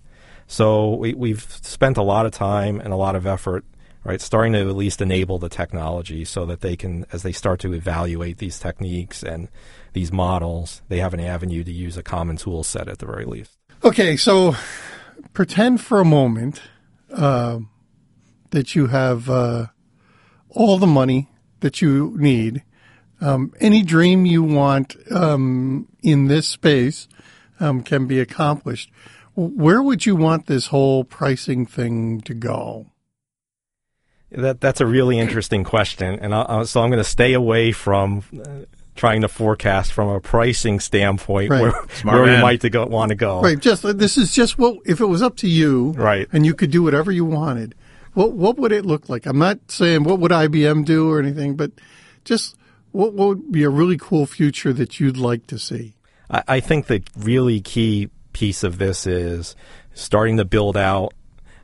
So 0.47 0.95
we, 0.95 1.13
we've 1.13 1.43
spent 1.61 1.97
a 1.97 2.01
lot 2.01 2.25
of 2.25 2.31
time 2.31 2.79
and 2.79 2.91
a 2.91 2.95
lot 2.95 3.15
of 3.15 3.27
effort, 3.27 3.63
right, 4.03 4.21
starting 4.21 4.53
to 4.53 4.59
at 4.59 4.75
least 4.75 5.01
enable 5.01 5.39
the 5.39 5.49
technology 5.49 6.25
so 6.25 6.45
that 6.45 6.61
they 6.61 6.75
can, 6.75 7.05
as 7.11 7.23
they 7.23 7.31
start 7.31 7.59
to 7.61 7.73
evaluate 7.73 8.37
these 8.37 8.59
techniques 8.59 9.23
and 9.23 9.49
these 9.93 10.11
models, 10.11 10.81
they 10.87 10.99
have 10.99 11.13
an 11.13 11.19
avenue 11.19 11.63
to 11.63 11.71
use 11.71 11.97
a 11.97 12.03
common 12.03 12.37
tool 12.37 12.63
set 12.63 12.87
at 12.87 12.99
the 12.99 13.05
very 13.05 13.25
least. 13.25 13.57
Okay, 13.83 14.15
so 14.15 14.55
pretend 15.33 15.81
for 15.81 15.99
a 15.99 16.05
moment 16.05 16.61
uh, 17.11 17.59
that 18.51 18.75
you 18.75 18.87
have 18.87 19.29
uh, 19.29 19.67
all 20.49 20.77
the 20.77 20.87
money 20.87 21.29
that 21.59 21.81
you 21.81 22.15
need, 22.17 22.63
um, 23.21 23.53
any 23.59 23.83
dream 23.83 24.25
you 24.25 24.43
want 24.43 24.95
um, 25.11 25.87
in 26.01 26.27
this 26.27 26.47
space 26.47 27.07
um, 27.59 27.83
can 27.83 28.07
be 28.07 28.19
accomplished. 28.19 28.91
Where 29.35 29.81
would 29.81 30.05
you 30.05 30.15
want 30.15 30.47
this 30.47 30.67
whole 30.67 31.03
pricing 31.03 31.65
thing 31.65 32.21
to 32.21 32.33
go? 32.33 32.87
That 34.31 34.61
that's 34.61 34.79
a 34.81 34.85
really 34.85 35.17
interesting 35.17 35.63
question, 35.63 36.19
and 36.19 36.33
I, 36.35 36.63
so 36.63 36.81
I'm 36.81 36.89
going 36.89 37.03
to 37.03 37.09
stay 37.09 37.33
away 37.33 37.71
from 37.71 38.23
uh, 38.39 38.65
trying 38.95 39.21
to 39.21 39.27
forecast 39.27 39.91
from 39.93 40.09
a 40.09 40.19
pricing 40.19 40.79
standpoint 40.79 41.49
Right. 41.49 41.61
where, 41.61 41.73
Smart 41.95 42.21
where 42.21 42.35
we 42.35 42.41
might 42.41 42.61
to 42.61 42.69
go, 42.69 42.85
want 42.85 43.09
to 43.09 43.15
go. 43.15 43.41
Right. 43.41 43.57
Just 43.57 43.83
this 43.97 44.17
is 44.17 44.33
just 44.33 44.59
what 44.59 44.77
if 44.85 44.99
it 44.99 45.05
was 45.05 45.21
up 45.21 45.37
to 45.37 45.47
you, 45.47 45.93
Right. 45.93 46.27
And 46.31 46.45
you 46.45 46.53
could 46.53 46.69
do 46.69 46.83
whatever 46.83 47.11
you 47.11 47.25
wanted. 47.25 47.73
What 48.13 48.33
what 48.33 48.57
would 48.57 48.71
it 48.71 48.85
look 48.85 49.09
like? 49.09 49.25
I'm 49.25 49.39
not 49.39 49.59
saying 49.71 50.03
what 50.03 50.19
would 50.19 50.31
IBM 50.31 50.85
do 50.85 51.09
or 51.09 51.19
anything, 51.19 51.55
but 51.55 51.71
just 52.25 52.55
what, 52.91 53.13
what 53.13 53.27
would 53.29 53.51
be 53.51 53.63
a 53.63 53.69
really 53.69 53.97
cool 53.97 54.25
future 54.25 54.73
that 54.73 54.99
you'd 54.99 55.17
like 55.17 55.47
to 55.47 55.57
see? 55.57 55.95
I, 56.29 56.43
I 56.47 56.59
think 56.59 56.87
the 56.87 57.01
really 57.17 57.61
key 57.61 58.09
piece 58.33 58.63
of 58.63 58.77
this 58.77 59.07
is 59.07 59.55
starting 59.93 60.37
to 60.37 60.45
build 60.45 60.77
out 60.77 61.13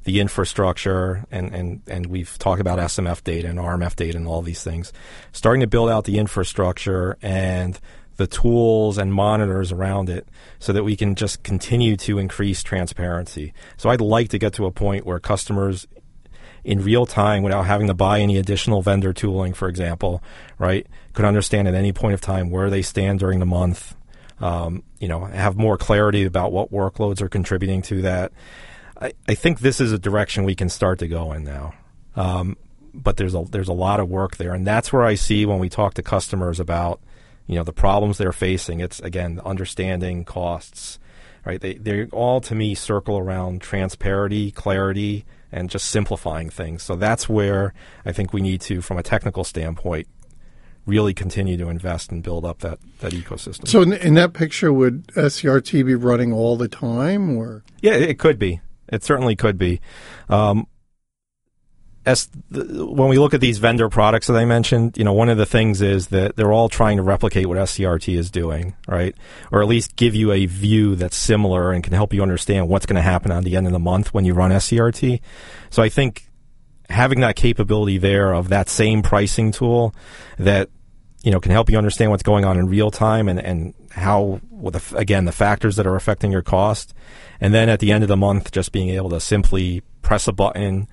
the 0.06 0.20
infrastructure, 0.20 1.26
and, 1.32 1.54
and, 1.54 1.82
and 1.88 2.06
we've 2.06 2.38
talked 2.38 2.62
about 2.62 2.80
SMF 2.80 3.24
data 3.24 3.50
and 3.50 3.60
RMF 3.60 3.96
data 3.96 4.18
and 4.18 4.28
all 4.28 4.42
these 4.42 4.64
things. 4.64 4.94
Starting 5.32 5.62
to 5.62 5.68
build 5.68 5.90
out 5.90 6.06
the 6.06 6.20
infrastructure 6.20 7.18
and 7.22 7.80
the 8.18 8.28
tools 8.28 8.98
and 8.98 9.14
monitors 9.14 9.72
around 9.72 10.10
it 10.10 10.28
so 10.60 10.72
that 10.72 10.84
we 10.84 10.96
can 10.96 11.16
just 11.16 11.44
continue 11.44 11.98
to 11.98 12.20
increase 12.20 12.64
transparency. 12.64 13.52
So 13.78 13.90
I'd 13.90 14.00
like 14.00 14.30
to 14.30 14.38
get 14.38 14.54
to 14.54 14.66
a 14.66 14.72
point 14.72 15.06
where 15.06 15.20
customers 15.20 15.88
in 16.64 16.84
real 16.84 17.06
time 17.06 17.44
without 17.44 17.64
having 17.64 17.88
to 17.88 17.94
buy 17.94 18.20
any 18.20 18.38
additional 18.38 18.82
vendor 18.84 19.12
tooling, 19.12 19.54
for 19.54 19.68
example, 19.68 20.24
right? 20.60 20.86
Could 21.14 21.26
understand 21.26 21.68
at 21.68 21.74
any 21.74 21.92
point 21.92 22.14
of 22.14 22.22
time 22.22 22.52
where 22.52 22.70
they 22.70 22.82
stand 22.84 23.20
during 23.20 23.40
the 23.40 23.46
month. 23.46 23.96
Um, 24.40 24.84
you 25.00 25.08
know, 25.08 25.26
have 25.26 25.56
more 25.56 25.78
clarity 25.78 26.26
about 26.26 26.52
what 26.52 26.72
workloads 26.72 27.22
are 27.22 27.30
contributing 27.30 27.82
to 27.84 28.02
that. 28.02 28.34
I, 29.06 29.14
I 29.28 29.36
think 29.36 29.60
this 29.60 29.80
is 29.80 29.92
a 29.92 30.00
direction 30.00 30.44
we 30.44 30.56
can 30.56 30.70
start 30.70 31.00
to 31.00 31.08
go 31.08 31.32
in 31.32 31.44
now. 31.44 31.74
Um, 32.16 32.58
but 32.94 33.18
there's 33.18 33.36
a 33.36 33.44
there's 33.50 33.68
a 33.68 33.74
lot 33.74 34.00
of 34.00 34.10
work 34.10 34.38
there, 34.38 34.54
and 34.54 34.66
that's 34.66 34.92
where 34.92 35.04
I 35.04 35.16
see 35.16 35.46
when 35.46 35.60
we 35.60 35.70
talk 35.70 35.94
to 35.96 36.04
customers 36.04 36.60
about 36.60 37.02
you 37.46 37.56
know 37.56 37.64
the 37.64 37.74
problems 37.74 38.18
they're 38.18 38.32
facing. 38.32 38.80
It's 38.80 39.00
again 39.02 39.42
understanding 39.46 40.24
costs, 40.26 40.98
right? 41.46 41.60
They 41.60 41.76
they 41.76 42.06
all 42.06 42.42
to 42.42 42.56
me 42.56 42.74
circle 42.74 43.18
around 43.18 43.62
transparency, 43.62 44.52
clarity, 44.52 45.26
and 45.52 45.70
just 45.70 45.88
simplifying 45.88 46.50
things. 46.50 46.84
So 46.84 46.96
that's 46.96 47.28
where 47.30 47.74
I 48.06 48.12
think 48.12 48.34
we 48.34 48.42
need 48.42 48.62
to, 48.62 48.82
from 48.82 48.98
a 48.98 49.04
technical 49.04 49.44
standpoint, 49.44 50.08
really 50.86 51.14
continue 51.14 51.58
to 51.58 51.70
invest 51.70 52.12
and 52.12 52.24
build 52.24 52.46
up 52.46 52.60
that 52.60 52.80
that 53.00 53.12
ecosystem. 53.12 53.68
So 53.68 53.82
in, 53.82 53.94
in 53.94 54.14
that 54.16 54.34
picture, 54.34 54.72
would 54.72 55.08
SCRT 55.08 55.86
be 55.86 55.96
running 55.96 56.32
all 56.32 56.56
the 56.56 56.70
time, 56.70 57.38
or 57.38 57.64
Yeah, 57.82 57.94
it 57.94 58.18
could 58.18 58.40
be. 58.40 58.62
It 58.88 59.04
certainly 59.04 59.36
could 59.36 59.58
be. 59.58 59.82
Um, 60.30 60.68
as 62.06 62.30
the, 62.52 62.86
when 62.86 63.10
we 63.10 63.18
look 63.18 63.34
at 63.34 63.42
these 63.42 63.58
vendor 63.58 63.90
products 63.90 64.28
that 64.28 64.36
I 64.36 64.46
mentioned, 64.46 64.98
you 64.98 65.04
know, 65.04 65.14
one 65.14 65.30
of 65.30 65.38
the 65.38 65.46
things 65.46 65.82
is 65.82 66.08
that 66.08 66.36
they're 66.36 66.54
all 66.54 66.70
trying 66.70 66.98
to 66.98 67.04
replicate 67.04 67.48
what 67.48 67.58
SCRT 67.58 68.16
is 68.16 68.30
doing, 68.30 68.76
right? 68.88 69.16
Or 69.52 69.62
at 69.62 69.68
least 69.68 69.96
give 69.96 70.14
you 70.14 70.32
a 70.32 70.46
view 70.46 70.96
that's 70.96 71.18
similar 71.18 71.72
and 71.72 71.84
can 71.84 71.94
help 71.94 72.14
you 72.14 72.22
understand 72.22 72.70
what's 72.70 72.86
going 72.86 72.98
to 72.98 73.02
happen 73.02 73.32
on 73.32 73.44
the 73.44 73.56
end 73.56 73.66
of 73.66 73.74
the 73.74 73.80
month 73.80 74.14
when 74.14 74.24
you 74.24 74.34
run 74.34 74.52
SCRT. 74.52 75.20
So 75.72 75.82
I 75.82 75.90
think 75.90 76.30
having 76.90 77.22
that 77.22 77.36
capability 77.36 77.98
there 77.98 78.34
of 78.34 78.50
that 78.50 78.70
same 78.70 79.02
pricing 79.02 79.52
tool 79.52 79.96
that 80.38 80.70
you 81.24 81.32
know 81.32 81.40
can 81.40 81.52
help 81.52 81.70
you 81.70 81.78
understand 81.78 82.12
what's 82.12 82.24
going 82.24 82.46
on 82.46 82.60
in 82.60 82.68
real 82.68 82.92
time 82.92 83.28
and 83.28 83.40
and 83.40 83.74
how 83.90 84.40
again 84.94 85.26
the 85.26 85.32
factors 85.32 85.78
that 85.78 85.88
are 85.88 85.96
affecting 85.96 86.32
your 86.32 86.44
cost 86.44 86.94
and 87.40 87.54
then 87.54 87.70
at 87.70 87.80
the 87.80 87.92
end 87.92 88.04
of 88.04 88.08
the 88.08 88.18
month 88.18 88.52
just 88.52 88.72
being 88.72 88.90
able 88.90 89.10
to 89.10 89.20
simply 89.20 89.82
press 90.02 90.28
a 90.28 90.32
button 90.34 90.88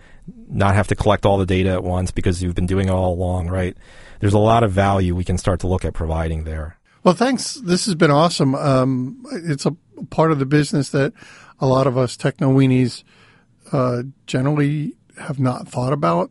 not 0.49 0.75
have 0.75 0.87
to 0.87 0.95
collect 0.95 1.27
all 1.27 1.39
the 1.39 1.47
data 1.47 1.71
at 1.71 1.83
once 1.83 2.11
because 2.11 2.43
you've 2.43 2.55
been 2.55 2.67
doing 2.67 2.89
it 2.89 2.93
all 2.93 3.13
along 3.13 3.49
right 3.49 3.77
there's 4.21 4.35
a 4.35 4.39
lot 4.39 4.63
of 4.63 4.71
value 4.71 5.15
we 5.15 5.25
can 5.25 5.39
start 5.39 5.61
to 5.61 5.67
look 5.67 5.85
at 5.85 5.93
providing 5.95 6.45
there 6.45 6.77
Well, 7.05 7.15
thanks. 7.15 7.55
This 7.55 7.87
has 7.87 7.97
been 7.97 8.13
awesome. 8.13 8.55
Um, 8.55 9.25
it's 9.33 9.67
a 9.67 9.75
part 10.11 10.31
of 10.31 10.39
the 10.39 10.47
business 10.47 10.91
that 10.91 11.13
a 11.59 11.67
lot 11.67 11.89
of 11.89 11.99
us 11.99 12.17
techno 12.17 12.53
weenies 12.53 13.03
uh, 13.73 14.05
generally 14.27 14.95
have 15.19 15.41
not 15.41 15.67
thought 15.67 15.93
about, 15.93 16.31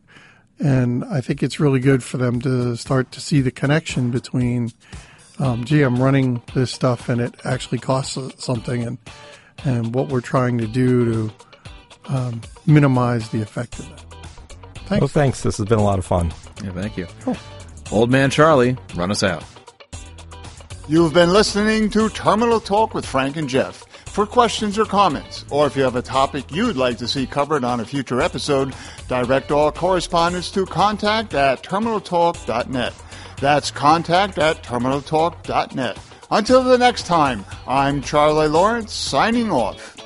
and 0.58 1.04
I 1.04 1.20
think 1.20 1.42
it's 1.42 1.60
really 1.60 1.80
good 1.80 2.02
for 2.02 2.16
them 2.16 2.40
to 2.40 2.76
start 2.76 3.12
to 3.12 3.20
see 3.20 3.42
the 3.42 3.50
connection 3.50 4.10
between 4.10 4.72
um, 5.38 5.64
gee, 5.64 5.82
I'm 5.82 6.02
running 6.02 6.42
this 6.54 6.70
stuff 6.70 7.08
and 7.08 7.20
it 7.20 7.34
actually 7.44 7.78
costs 7.78 8.18
something, 8.42 8.82
and 8.82 8.98
and 9.64 9.94
what 9.94 10.08
we're 10.08 10.20
trying 10.20 10.58
to 10.58 10.66
do 10.66 11.04
to 11.12 11.32
um, 12.06 12.40
minimize 12.66 13.28
the 13.30 13.42
effect 13.42 13.78
of 13.78 13.88
that. 13.88 14.04
Thanks. 14.86 15.00
Well, 15.00 15.08
thanks. 15.08 15.42
This 15.42 15.58
has 15.58 15.66
been 15.66 15.78
a 15.78 15.84
lot 15.84 15.98
of 15.98 16.04
fun. 16.04 16.32
Yeah, 16.62 16.72
thank 16.72 16.96
you. 16.96 17.06
Old 17.90 18.10
man 18.10 18.30
Charlie, 18.30 18.76
run 18.94 19.10
us 19.10 19.22
out. 19.22 19.44
You've 20.88 21.14
been 21.14 21.32
listening 21.32 21.90
to 21.90 22.08
Terminal 22.08 22.60
Talk 22.60 22.92
with 22.92 23.06
Frank 23.06 23.36
and 23.36 23.48
Jeff. 23.48 23.86
For 24.06 24.26
questions 24.26 24.78
or 24.78 24.84
comments, 24.84 25.46
or 25.48 25.66
if 25.66 25.74
you 25.74 25.82
have 25.84 25.96
a 25.96 26.02
topic 26.02 26.52
you'd 26.52 26.76
like 26.76 26.98
to 26.98 27.08
see 27.08 27.26
covered 27.26 27.64
on 27.64 27.80
a 27.80 27.84
future 27.84 28.20
episode, 28.20 28.74
direct 29.08 29.50
all 29.50 29.72
correspondence 29.72 30.50
to 30.50 30.66
contact 30.66 31.32
at 31.32 31.62
terminaltalk.net. 31.62 32.92
That's 33.40 33.70
contact 33.70 34.36
at 34.36 34.62
terminaltalk.net. 34.62 35.98
Until 36.32 36.62
the 36.62 36.78
next 36.78 37.04
time, 37.04 37.44
I'm 37.68 38.00
Charlie 38.00 38.48
Lawrence 38.48 38.94
signing 38.94 39.52
off. 39.52 40.01